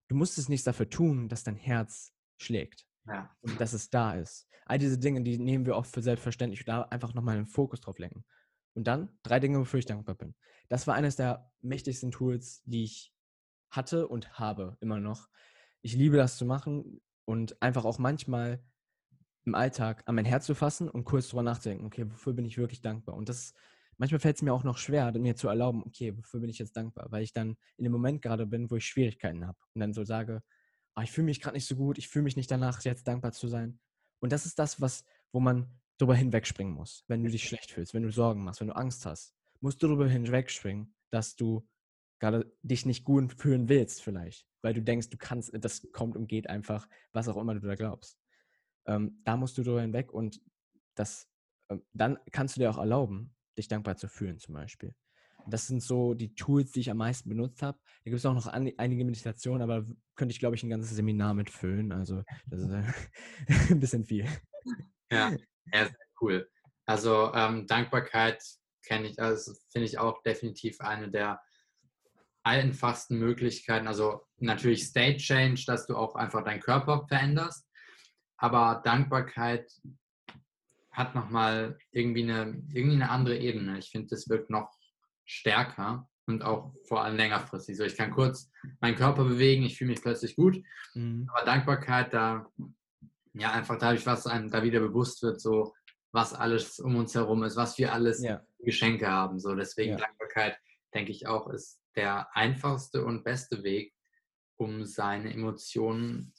[0.08, 3.34] du musst es nicht dafür tun, dass dein Herz schlägt ja.
[3.40, 4.48] und dass es da ist.
[4.66, 7.80] All diese Dinge, die nehmen wir oft für selbstverständlich und da einfach nochmal den Fokus
[7.80, 8.24] drauf lenken.
[8.74, 10.34] Und dann drei Dinge, wofür ich dankbar bin.
[10.68, 13.14] Das war eines der mächtigsten Tools, die ich
[13.70, 15.28] hatte und habe immer noch.
[15.82, 18.62] Ich liebe das zu machen und einfach auch manchmal
[19.44, 22.56] im Alltag an mein Herz zu fassen und kurz drüber nachzudenken, okay, wofür bin ich
[22.56, 23.14] wirklich dankbar?
[23.14, 23.54] Und das
[23.98, 26.76] manchmal fällt es mir auch noch schwer, mir zu erlauben, okay, wofür bin ich jetzt
[26.76, 27.06] dankbar?
[27.10, 30.04] Weil ich dann in dem Moment gerade bin, wo ich Schwierigkeiten habe und dann so
[30.04, 30.42] sage,
[30.94, 33.32] ah, ich fühle mich gerade nicht so gut, ich fühle mich nicht danach, jetzt dankbar
[33.32, 33.78] zu sein.
[34.20, 35.68] Und das ist das, was, wo man
[35.98, 39.06] drüber hinwegspringen muss, wenn du dich schlecht fühlst, wenn du Sorgen machst, wenn du Angst
[39.06, 41.66] hast, musst du drüber hinwegspringen, dass du
[42.18, 46.26] gerade dich nicht gut fühlen willst, vielleicht, weil du denkst, du kannst, das kommt und
[46.26, 48.18] geht einfach, was auch immer du da glaubst.
[48.86, 50.40] Ähm, da musst du drüber hinweg und
[50.94, 51.28] das,
[51.68, 54.94] ähm, dann kannst du dir auch erlauben, dich dankbar zu fühlen, zum Beispiel.
[55.46, 57.78] Das sind so die Tools, die ich am meisten benutzt habe.
[58.04, 59.86] Da gibt es auch noch an, einige Meditationen, aber
[60.16, 61.92] könnte ich, glaube ich, ein ganzes Seminar mitfüllen.
[61.92, 62.92] Also das ist äh,
[63.72, 64.26] ein bisschen viel.
[65.10, 65.30] Ja,
[65.72, 66.48] ja sehr cool.
[66.86, 68.42] Also ähm, Dankbarkeit
[68.86, 71.40] kenne ich, also finde ich auch definitiv eine der
[72.42, 73.88] einfachsten Möglichkeiten.
[73.88, 77.66] Also natürlich State Change, dass du auch einfach deinen Körper veränderst.
[78.36, 79.70] Aber Dankbarkeit
[80.94, 83.78] hat nochmal irgendwie eine, irgendwie eine andere Ebene.
[83.78, 84.70] Ich finde, das wirkt noch
[85.24, 87.76] stärker und auch vor allem längerfristig.
[87.76, 90.62] So, ich kann kurz meinen Körper bewegen, ich fühle mich plötzlich gut.
[90.94, 91.28] Mhm.
[91.32, 92.46] Aber Dankbarkeit, da
[93.34, 95.74] ja einfach dadurch, was einem da wieder bewusst wird, so
[96.12, 98.40] was alles um uns herum ist, was wir alles ja.
[98.60, 99.40] Geschenke haben.
[99.40, 99.98] So deswegen ja.
[99.98, 100.56] Dankbarkeit,
[100.94, 103.92] denke ich auch, ist der einfachste und beste Weg,
[104.56, 106.32] um seine Emotionen ein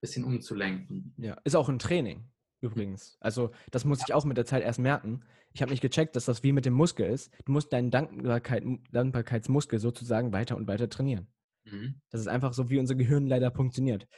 [0.00, 1.14] bisschen umzulenken.
[1.18, 2.31] Ja, ist auch ein Training
[2.62, 3.16] übrigens.
[3.20, 5.24] Also das muss ich auch mit der Zeit erst merken.
[5.52, 7.30] Ich habe nicht gecheckt, dass das wie mit dem Muskel ist.
[7.44, 11.26] Du musst deinen Dankbarkeit, Dankbarkeitsmuskel sozusagen weiter und weiter trainieren.
[11.64, 12.00] Mhm.
[12.10, 14.08] Das ist einfach so, wie unser Gehirn leider funktioniert.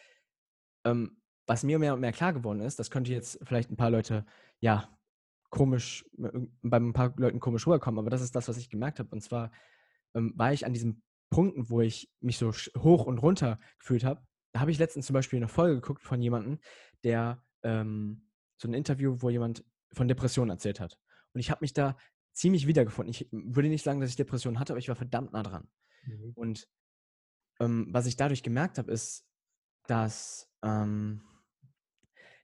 [0.84, 3.90] Ähm, was mir mehr und mehr klar geworden ist, das könnte jetzt vielleicht ein paar
[3.90, 4.24] Leute,
[4.60, 4.88] ja,
[5.50, 9.10] komisch, bei ein paar Leuten komisch rüberkommen, aber das ist das, was ich gemerkt habe.
[9.10, 9.50] Und zwar
[10.14, 14.22] ähm, war ich an diesen Punkten, wo ich mich so hoch und runter gefühlt habe.
[14.52, 16.58] Da habe ich letztens zum Beispiel eine Folge geguckt von jemandem,
[17.02, 18.23] der ähm,
[18.56, 20.98] so ein Interview, wo jemand von Depressionen erzählt hat.
[21.32, 21.96] Und ich habe mich da
[22.32, 23.10] ziemlich wiedergefunden.
[23.10, 25.68] Ich würde nicht sagen, dass ich Depressionen hatte, aber ich war verdammt nah dran.
[26.04, 26.32] Mhm.
[26.34, 26.68] Und
[27.60, 29.26] ähm, was ich dadurch gemerkt habe, ist,
[29.86, 31.22] dass ähm,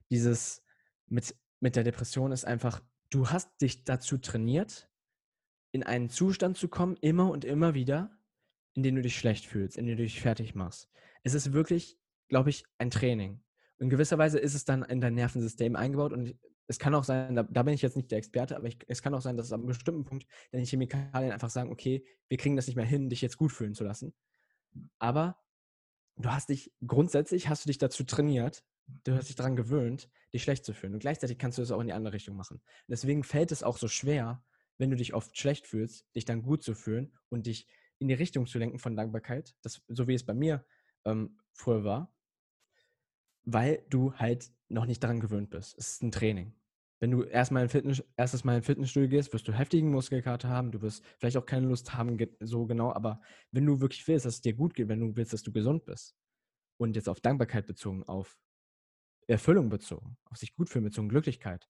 [0.09, 0.63] dieses
[1.07, 4.89] mit, mit der Depression ist einfach, du hast dich dazu trainiert,
[5.71, 8.17] in einen Zustand zu kommen, immer und immer wieder,
[8.73, 10.89] in dem du dich schlecht fühlst, in dem du dich fertig machst.
[11.23, 11.99] Es ist wirklich,
[12.29, 13.43] glaube ich, ein Training
[13.81, 16.35] in gewisser Weise ist es dann in dein Nervensystem eingebaut und
[16.67, 19.01] es kann auch sein, da, da bin ich jetzt nicht der Experte, aber ich, es
[19.01, 22.37] kann auch sein, dass es an einem bestimmten Punkt deine Chemikalien einfach sagen, okay, wir
[22.37, 24.13] kriegen das nicht mehr hin, dich jetzt gut fühlen zu lassen.
[24.99, 25.35] Aber
[26.15, 28.63] du hast dich, grundsätzlich hast du dich dazu trainiert,
[29.03, 30.93] du hast dich daran gewöhnt, dich schlecht zu fühlen.
[30.93, 32.61] Und gleichzeitig kannst du es auch in die andere Richtung machen.
[32.87, 34.43] Deswegen fällt es auch so schwer,
[34.77, 37.67] wenn du dich oft schlecht fühlst, dich dann gut zu fühlen und dich
[37.97, 40.65] in die Richtung zu lenken von Dankbarkeit, das, so wie es bei mir
[41.03, 42.13] ähm, früher war,
[43.43, 45.77] weil du halt noch nicht daran gewöhnt bist.
[45.77, 46.53] Es ist ein Training.
[46.99, 50.71] Wenn du erstmal in Fitness, erstes Mal in Fitnessstudio gehst, wirst du heftigen Muskelkater haben,
[50.71, 53.21] du wirst vielleicht auch keine Lust haben, so genau, aber
[53.51, 55.85] wenn du wirklich willst, dass es dir gut geht, wenn du willst, dass du gesund
[55.85, 56.15] bist
[56.77, 58.39] und jetzt auf Dankbarkeit bezogen, auf
[59.27, 61.67] Erfüllung bezogen, auf sich gut fühlen bezogen, Glücklichkeit,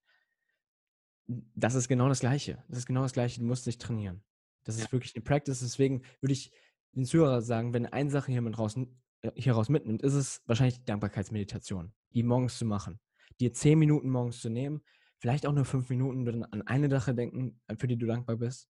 [1.27, 2.63] das ist genau das Gleiche.
[2.67, 4.23] Das ist genau das Gleiche, du musst dich trainieren.
[4.63, 6.51] Das ist wirklich eine Practice, deswegen würde ich
[6.93, 9.01] den Zuhörer sagen, wenn eine Sache hier mit draußen
[9.35, 12.99] hieraus mitnimmt, ist es wahrscheinlich die Dankbarkeitsmeditation, die morgens zu machen.
[13.39, 14.81] Dir zehn Minuten morgens zu nehmen,
[15.19, 18.67] vielleicht auch nur fünf Minuten an eine Sache denken, für die du dankbar bist.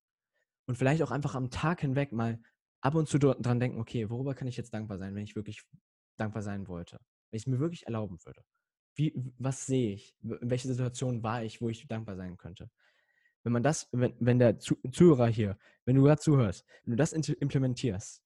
[0.68, 2.40] Und vielleicht auch einfach am Tag hinweg mal
[2.82, 5.64] ab und zu dran denken, okay, worüber kann ich jetzt dankbar sein, wenn ich wirklich
[6.18, 6.98] dankbar sein wollte?
[7.30, 8.44] Wenn ich es mir wirklich erlauben würde.
[8.96, 10.16] Wie, was sehe ich?
[10.22, 12.70] In welcher Situation war ich, wo ich dankbar sein könnte?
[13.44, 17.14] Wenn man das, wenn, wenn der Zuhörer hier, wenn du gerade zuhörst, wenn du das
[17.14, 18.22] implementierst,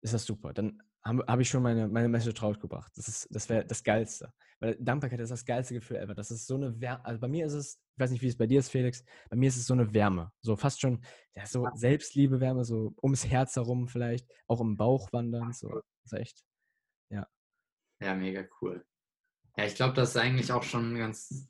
[0.00, 0.52] ist das super.
[0.52, 2.90] Dann habe hab ich schon meine, meine Message rausgebracht.
[2.96, 4.32] Das, das wäre das Geilste.
[4.58, 6.14] Weil Dankbarkeit ist das geilste Gefühl ever.
[6.14, 7.04] Das ist so eine Wärme.
[7.04, 9.36] Also bei mir ist es, ich weiß nicht, wie es bei dir ist, Felix, bei
[9.36, 10.32] mir ist es so eine Wärme.
[10.40, 15.52] So fast schon, ja, so Selbstliebe-Wärme, so ums Herz herum vielleicht, auch im Bauch wandern.
[15.52, 15.68] So.
[15.68, 16.44] Das ist echt,
[17.10, 17.26] ja.
[18.00, 18.84] Ja, mega cool.
[19.56, 21.48] Ja, ich glaube, das ist eigentlich auch schon ganz,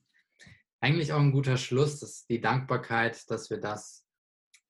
[0.81, 4.04] eigentlich auch ein guter Schluss, dass die Dankbarkeit, dass wir das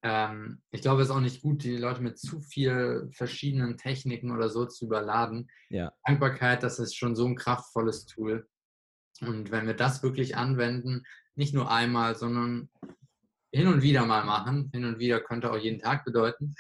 [0.04, 4.30] ähm, ich glaube, es ist auch nicht gut, die Leute mit zu viel verschiedenen Techniken
[4.30, 5.50] oder so zu überladen.
[5.70, 5.94] Ja.
[6.04, 8.46] Dankbarkeit, das ist schon so ein kraftvolles Tool.
[9.22, 11.04] Und wenn wir das wirklich anwenden,
[11.36, 12.68] nicht nur einmal, sondern
[13.50, 16.54] hin und wieder mal machen, hin und wieder könnte auch jeden Tag bedeuten,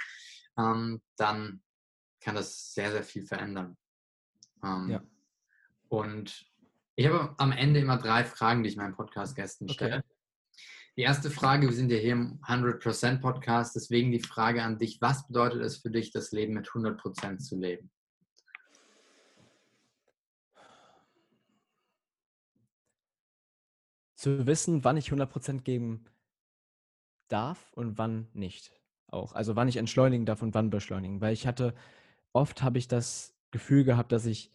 [0.56, 1.62] ähm, dann
[2.20, 3.76] kann das sehr, sehr viel verändern.
[4.64, 5.02] Ähm, ja.
[5.88, 6.46] Und
[6.96, 9.98] ich habe am Ende immer drei Fragen, die ich meinen Podcast-Gästen stelle.
[9.98, 10.13] Okay.
[10.96, 15.00] Die erste Frage, wir sind ja hier im 100% Podcast, deswegen die Frage an dich,
[15.00, 17.90] was bedeutet es für dich, das Leben mit 100% zu leben?
[24.14, 26.04] Zu wissen, wann ich 100% geben
[27.26, 28.72] darf und wann nicht.
[29.08, 29.32] Auch.
[29.32, 31.20] Also wann ich entschleunigen darf und wann beschleunigen.
[31.20, 31.74] Weil ich hatte,
[32.32, 34.52] oft habe ich das Gefühl gehabt, dass ich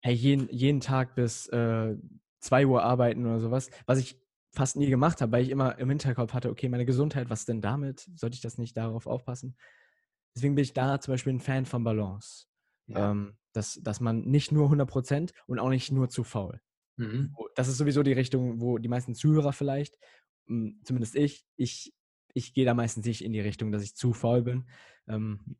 [0.00, 1.96] hey, jeden, jeden Tag bis äh,
[2.40, 4.25] 2 Uhr arbeiten oder sowas, was ich
[4.56, 7.60] fast nie gemacht habe, weil ich immer im Hinterkopf hatte, okay, meine Gesundheit, was denn
[7.60, 8.10] damit?
[8.16, 9.56] Sollte ich das nicht darauf aufpassen?
[10.36, 12.46] deswegen bin ich da zum Beispiel ein Fan von Balance.
[12.86, 13.10] Ja.
[13.10, 16.60] Ähm, dass, dass man nicht nur 100% und auch nicht nur zu faul.
[16.98, 17.34] Mhm.
[17.54, 19.98] Das ist sowieso die Richtung, wo die meisten Zuhörer vielleicht,
[20.46, 21.94] m, zumindest ich, ich,
[22.34, 24.68] ich gehe da meistens nicht in die Richtung, dass ich zu faul bin.
[25.08, 25.56] Ähm,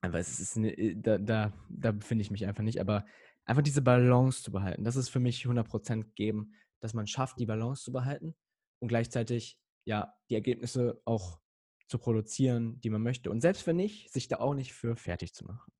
[0.00, 2.80] aber es ist, ne, äh, da, da, da befinde ich mich einfach nicht.
[2.80, 3.04] Aber
[3.44, 7.46] einfach diese Balance zu behalten, das ist für mich 100% geben, dass man schafft, die
[7.46, 8.34] Balance zu behalten
[8.80, 11.40] und gleichzeitig ja die Ergebnisse auch
[11.88, 13.30] zu produzieren, die man möchte.
[13.30, 15.72] Und selbst wenn nicht, sich da auch nicht für fertig zu machen.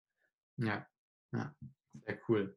[0.56, 0.86] Ja,
[1.32, 1.54] ja,
[2.04, 2.56] sehr cool.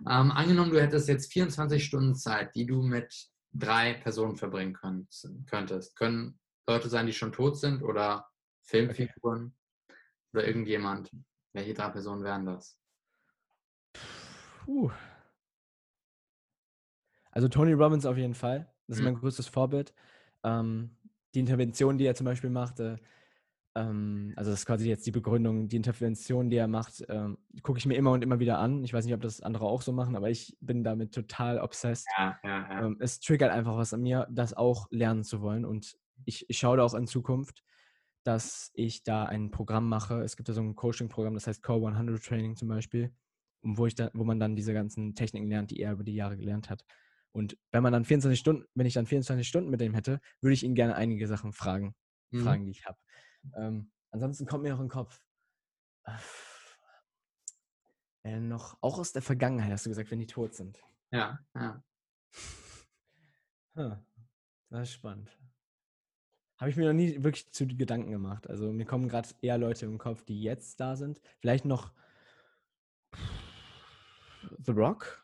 [0.00, 5.08] Ähm, angenommen, du hättest jetzt 24 Stunden Zeit, die du mit drei Personen verbringen könnt,
[5.46, 5.96] könntest.
[5.96, 8.28] Können Leute sein, die schon tot sind oder
[8.62, 9.56] Filmfiguren
[10.32, 11.10] oder irgendjemand.
[11.54, 12.78] Welche drei Personen wären das?
[14.64, 14.90] Puh.
[17.34, 18.72] Also Tony Robbins auf jeden Fall.
[18.86, 19.04] Das ist Mhm.
[19.06, 19.92] mein größtes Vorbild.
[20.44, 20.96] Ähm,
[21.34, 23.00] die Intervention, die er zum Beispiel machte,
[23.76, 27.78] ähm, also das ist quasi jetzt die Begründung, die Intervention, die er macht, ähm, gucke
[27.78, 28.84] ich mir immer und immer wieder an.
[28.84, 32.06] Ich weiß nicht, ob das andere auch so machen, aber ich bin damit total obsessed.
[32.16, 32.86] Ja, ja, ja.
[32.86, 35.64] Ähm, es triggert einfach was an mir, das auch lernen zu wollen.
[35.64, 37.64] Und ich, ich schaue da auch in Zukunft,
[38.22, 40.22] dass ich da ein Programm mache.
[40.22, 43.12] Es gibt da so ein Coaching-Programm, das heißt Core 100 Training zum Beispiel,
[43.62, 46.36] wo, ich da, wo man dann diese ganzen Techniken lernt, die er über die Jahre
[46.36, 46.84] gelernt hat.
[47.34, 50.54] Und wenn man dann 24 Stunden, wenn ich dann 24 Stunden mit dem hätte, würde
[50.54, 51.94] ich ihn gerne einige Sachen fragen,
[52.30, 52.42] Mhm.
[52.42, 52.98] fragen, die ich habe.
[53.56, 55.20] Ähm, ansonsten kommt mir noch in den Kopf.
[58.22, 60.80] Äh, noch, auch aus der Vergangenheit hast du gesagt, wenn die tot sind.
[61.10, 61.82] Ja, ja.
[63.76, 63.96] Huh.
[64.70, 65.36] Das ist spannend.
[66.58, 68.48] Habe ich mir noch nie wirklich zu Gedanken gemacht.
[68.48, 71.20] Also mir kommen gerade eher Leute im Kopf, die jetzt da sind.
[71.40, 71.92] Vielleicht noch
[74.58, 75.23] The Rock.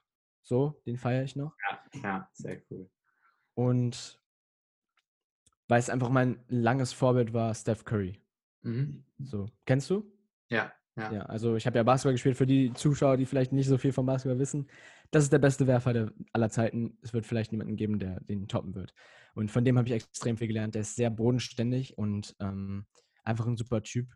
[0.50, 1.54] So, den feiere ich noch.
[1.70, 2.90] Ja, ja, sehr cool.
[3.54, 4.20] Und
[5.68, 8.20] weil es einfach mein langes Vorbild war, Steph Curry.
[8.62, 9.04] Mhm.
[9.20, 10.12] So, kennst du?
[10.48, 11.12] Ja, ja.
[11.12, 13.92] Ja, also ich habe ja Basketball gespielt für die Zuschauer, die vielleicht nicht so viel
[13.92, 14.68] vom Basketball wissen.
[15.12, 16.98] Das ist der beste Werfer der aller Zeiten.
[17.00, 18.92] Es wird vielleicht niemanden geben, der den toppen wird.
[19.36, 20.74] Und von dem habe ich extrem viel gelernt.
[20.74, 22.86] Der ist sehr bodenständig und ähm,
[23.22, 24.08] einfach ein super Typ.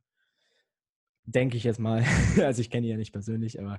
[1.27, 2.03] Denke ich jetzt mal.
[2.43, 3.79] also ich kenne ihn ja nicht persönlich, aber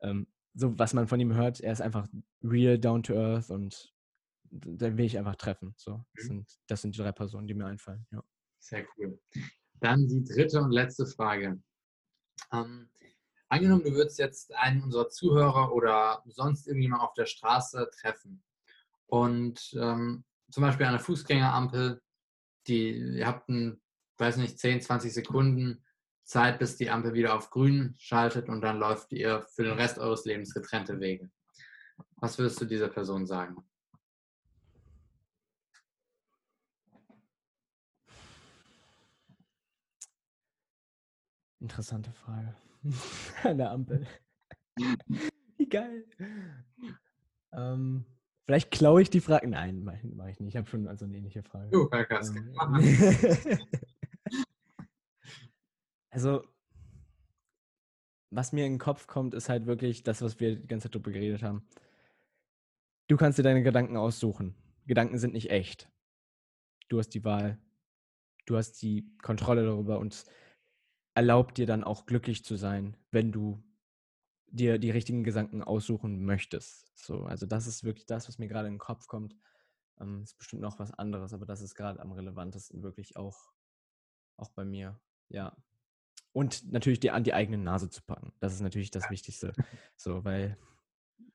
[0.00, 2.06] ähm, so was man von ihm hört, er ist einfach
[2.42, 3.92] real, down to earth und
[4.50, 5.74] den will ich einfach treffen.
[5.76, 6.28] So, das, Mhm.
[6.28, 8.06] sind, das sind die drei Personen, die mir einfallen.
[8.10, 8.22] Ja.
[8.58, 9.18] Sehr cool.
[9.80, 11.60] Dann die dritte und letzte Frage.
[12.52, 12.90] Ähm,
[13.48, 18.42] angenommen, du würdest jetzt einen unserer Zuhörer oder sonst irgendjemand auf der Straße treffen
[19.06, 22.02] und ähm, zum Beispiel an einer Fußgängerampel,
[22.66, 23.80] die, ihr habt ein,
[24.18, 25.82] weiß nicht, 10, 20 Sekunden
[26.24, 29.98] Zeit, bis die Ampel wieder auf grün schaltet und dann läuft ihr für den Rest
[29.98, 31.30] eures Lebens getrennte Wege.
[32.16, 33.56] Was würdest du dieser Person sagen?
[41.60, 42.54] Interessante Frage.
[43.44, 44.06] An der Ampel.
[45.56, 46.04] Wie geil.
[47.52, 48.04] Ähm,
[48.44, 49.46] vielleicht klaue ich die Frage.
[49.48, 50.54] Nein, mache ich, mach ich nicht.
[50.54, 51.70] Ich habe schon also eine ähnliche Frage.
[51.70, 52.82] Du, Kalkas, Ähm, machen.
[56.12, 56.44] also,
[58.30, 60.94] was mir in den Kopf kommt, ist halt wirklich das, was wir die ganze Zeit
[60.94, 61.66] drüber geredet haben.
[63.08, 64.54] Du kannst dir deine Gedanken aussuchen.
[64.86, 65.90] Gedanken sind nicht echt.
[66.88, 67.58] Du hast die Wahl.
[68.46, 70.24] Du hast die Kontrolle darüber und
[71.14, 73.62] erlaubt dir dann auch glücklich zu sein, wenn du
[74.48, 76.92] dir die richtigen Gedanken aussuchen möchtest.
[76.98, 79.34] So, also das ist wirklich das, was mir gerade in den Kopf kommt.
[80.00, 83.52] Ähm, ist bestimmt noch was anderes, aber das ist gerade am relevantesten wirklich auch,
[84.36, 85.00] auch bei mir.
[85.28, 85.56] Ja.
[86.32, 88.32] Und natürlich die an die eigene Nase zu packen.
[88.40, 89.52] Das ist natürlich das Wichtigste.
[89.96, 90.56] So, weil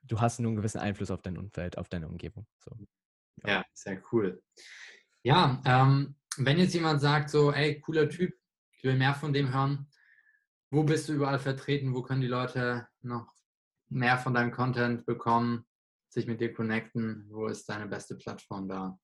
[0.04, 2.48] du hast nur einen gewissen Einfluss auf dein Umfeld, auf deine Umgebung.
[2.58, 2.76] So.
[3.46, 4.42] Ja, sehr cool.
[5.24, 8.34] Ja, ähm, wenn jetzt jemand sagt, so, ey, cooler Typ,
[8.72, 9.88] ich will mehr von dem hören,
[10.70, 11.94] wo bist du überall vertreten?
[11.94, 13.34] Wo können die Leute noch
[13.90, 15.66] mehr von deinem Content bekommen,
[16.10, 17.28] sich mit dir connecten?
[17.30, 19.00] Wo ist deine beste Plattform da?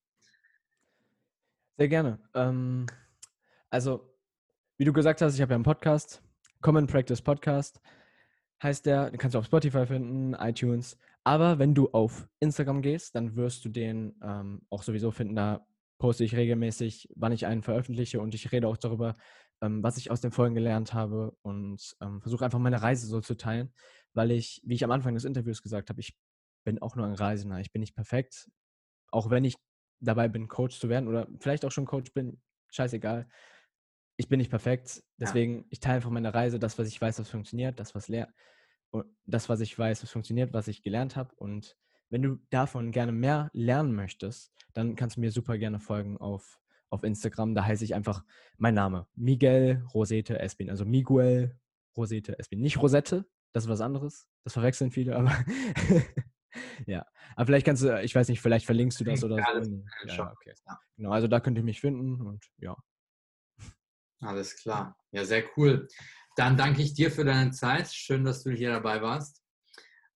[1.77, 2.19] Sehr gerne.
[2.33, 2.85] Ähm,
[3.69, 4.12] also,
[4.77, 6.21] wie du gesagt hast, ich habe ja einen Podcast,
[6.61, 7.79] Common Practice Podcast
[8.63, 9.11] heißt der.
[9.11, 10.97] Den kannst du auf Spotify finden, iTunes.
[11.23, 15.35] Aber wenn du auf Instagram gehst, dann wirst du den ähm, auch sowieso finden.
[15.35, 15.67] Da
[15.99, 19.15] poste ich regelmäßig, wann ich einen veröffentliche und ich rede auch darüber,
[19.61, 23.21] ähm, was ich aus den Folgen gelernt habe und ähm, versuche einfach meine Reise so
[23.21, 23.73] zu teilen,
[24.13, 26.17] weil ich, wie ich am Anfang des Interviews gesagt habe, ich
[26.65, 27.59] bin auch nur ein Reisender.
[27.59, 28.49] Ich bin nicht perfekt.
[29.11, 29.55] Auch wenn ich
[29.99, 33.27] dabei bin, Coach zu werden oder vielleicht auch schon Coach bin, scheißegal.
[34.17, 35.03] Ich bin nicht perfekt.
[35.17, 38.31] Deswegen, ich teile einfach meine Reise, das, was ich weiß, was funktioniert, das, was leer,
[38.91, 41.33] und das, was ich weiß, was funktioniert, was ich gelernt habe.
[41.35, 41.75] Und
[42.09, 46.59] wenn du davon gerne mehr lernen möchtest, dann kannst du mir super gerne folgen auf,
[46.89, 47.55] auf Instagram.
[47.55, 48.23] Da heiße ich einfach
[48.57, 49.07] mein Name.
[49.15, 50.69] Miguel Rosete Espin.
[50.69, 51.57] Also Miguel
[51.97, 52.61] Rosete Espin.
[52.61, 54.27] Nicht Rosette, das ist was anderes.
[54.43, 55.31] Das verwechseln viele, aber
[56.85, 57.03] ja.
[57.35, 59.83] Aber vielleicht kannst du, ich weiß nicht, vielleicht verlinkst du das oder ja, so.
[60.05, 60.53] Ja, okay.
[60.97, 62.77] Genau, also da könnt ihr mich finden und ja.
[64.23, 64.97] Alles klar.
[65.11, 65.87] Ja, sehr cool.
[66.35, 67.93] Dann danke ich dir für deine Zeit.
[67.93, 69.43] Schön, dass du hier dabei warst.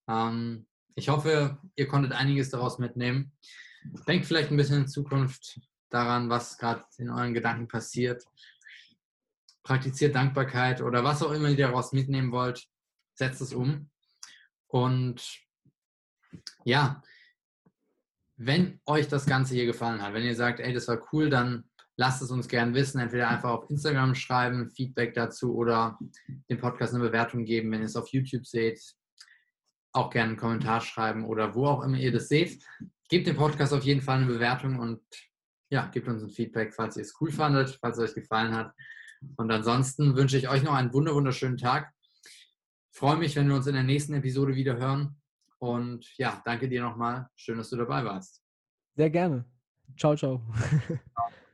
[0.08, 3.32] Ähm, ich hoffe, ihr konntet einiges daraus mitnehmen.
[4.06, 8.24] Denkt vielleicht ein bisschen in Zukunft daran, was gerade in euren Gedanken passiert.
[9.62, 12.66] Praktiziert Dankbarkeit oder was auch immer ihr daraus mitnehmen wollt.
[13.14, 13.90] Setzt es um.
[14.66, 15.40] Und
[16.64, 17.02] ja,
[18.36, 21.67] wenn euch das Ganze hier gefallen hat, wenn ihr sagt, ey, das war cool, dann
[21.98, 23.00] lasst es uns gerne wissen.
[23.00, 25.98] Entweder einfach auf Instagram schreiben, Feedback dazu oder
[26.48, 28.80] dem Podcast eine Bewertung geben, wenn ihr es auf YouTube seht.
[29.92, 32.62] Auch gerne einen Kommentar schreiben oder wo auch immer ihr das seht.
[33.10, 35.00] Gebt dem Podcast auf jeden Fall eine Bewertung und
[35.70, 38.72] ja, gebt uns ein Feedback, falls ihr es cool fandet, falls es euch gefallen hat.
[39.36, 41.92] Und ansonsten wünsche ich euch noch einen wunderschönen Tag.
[42.92, 45.20] Ich freue mich, wenn wir uns in der nächsten Episode wieder hören.
[45.58, 47.28] Und ja, danke dir nochmal.
[47.34, 48.42] Schön, dass du dabei warst.
[48.94, 49.44] Sehr gerne.
[49.96, 50.40] Ciao, ciao.
[50.54, 50.98] ciao.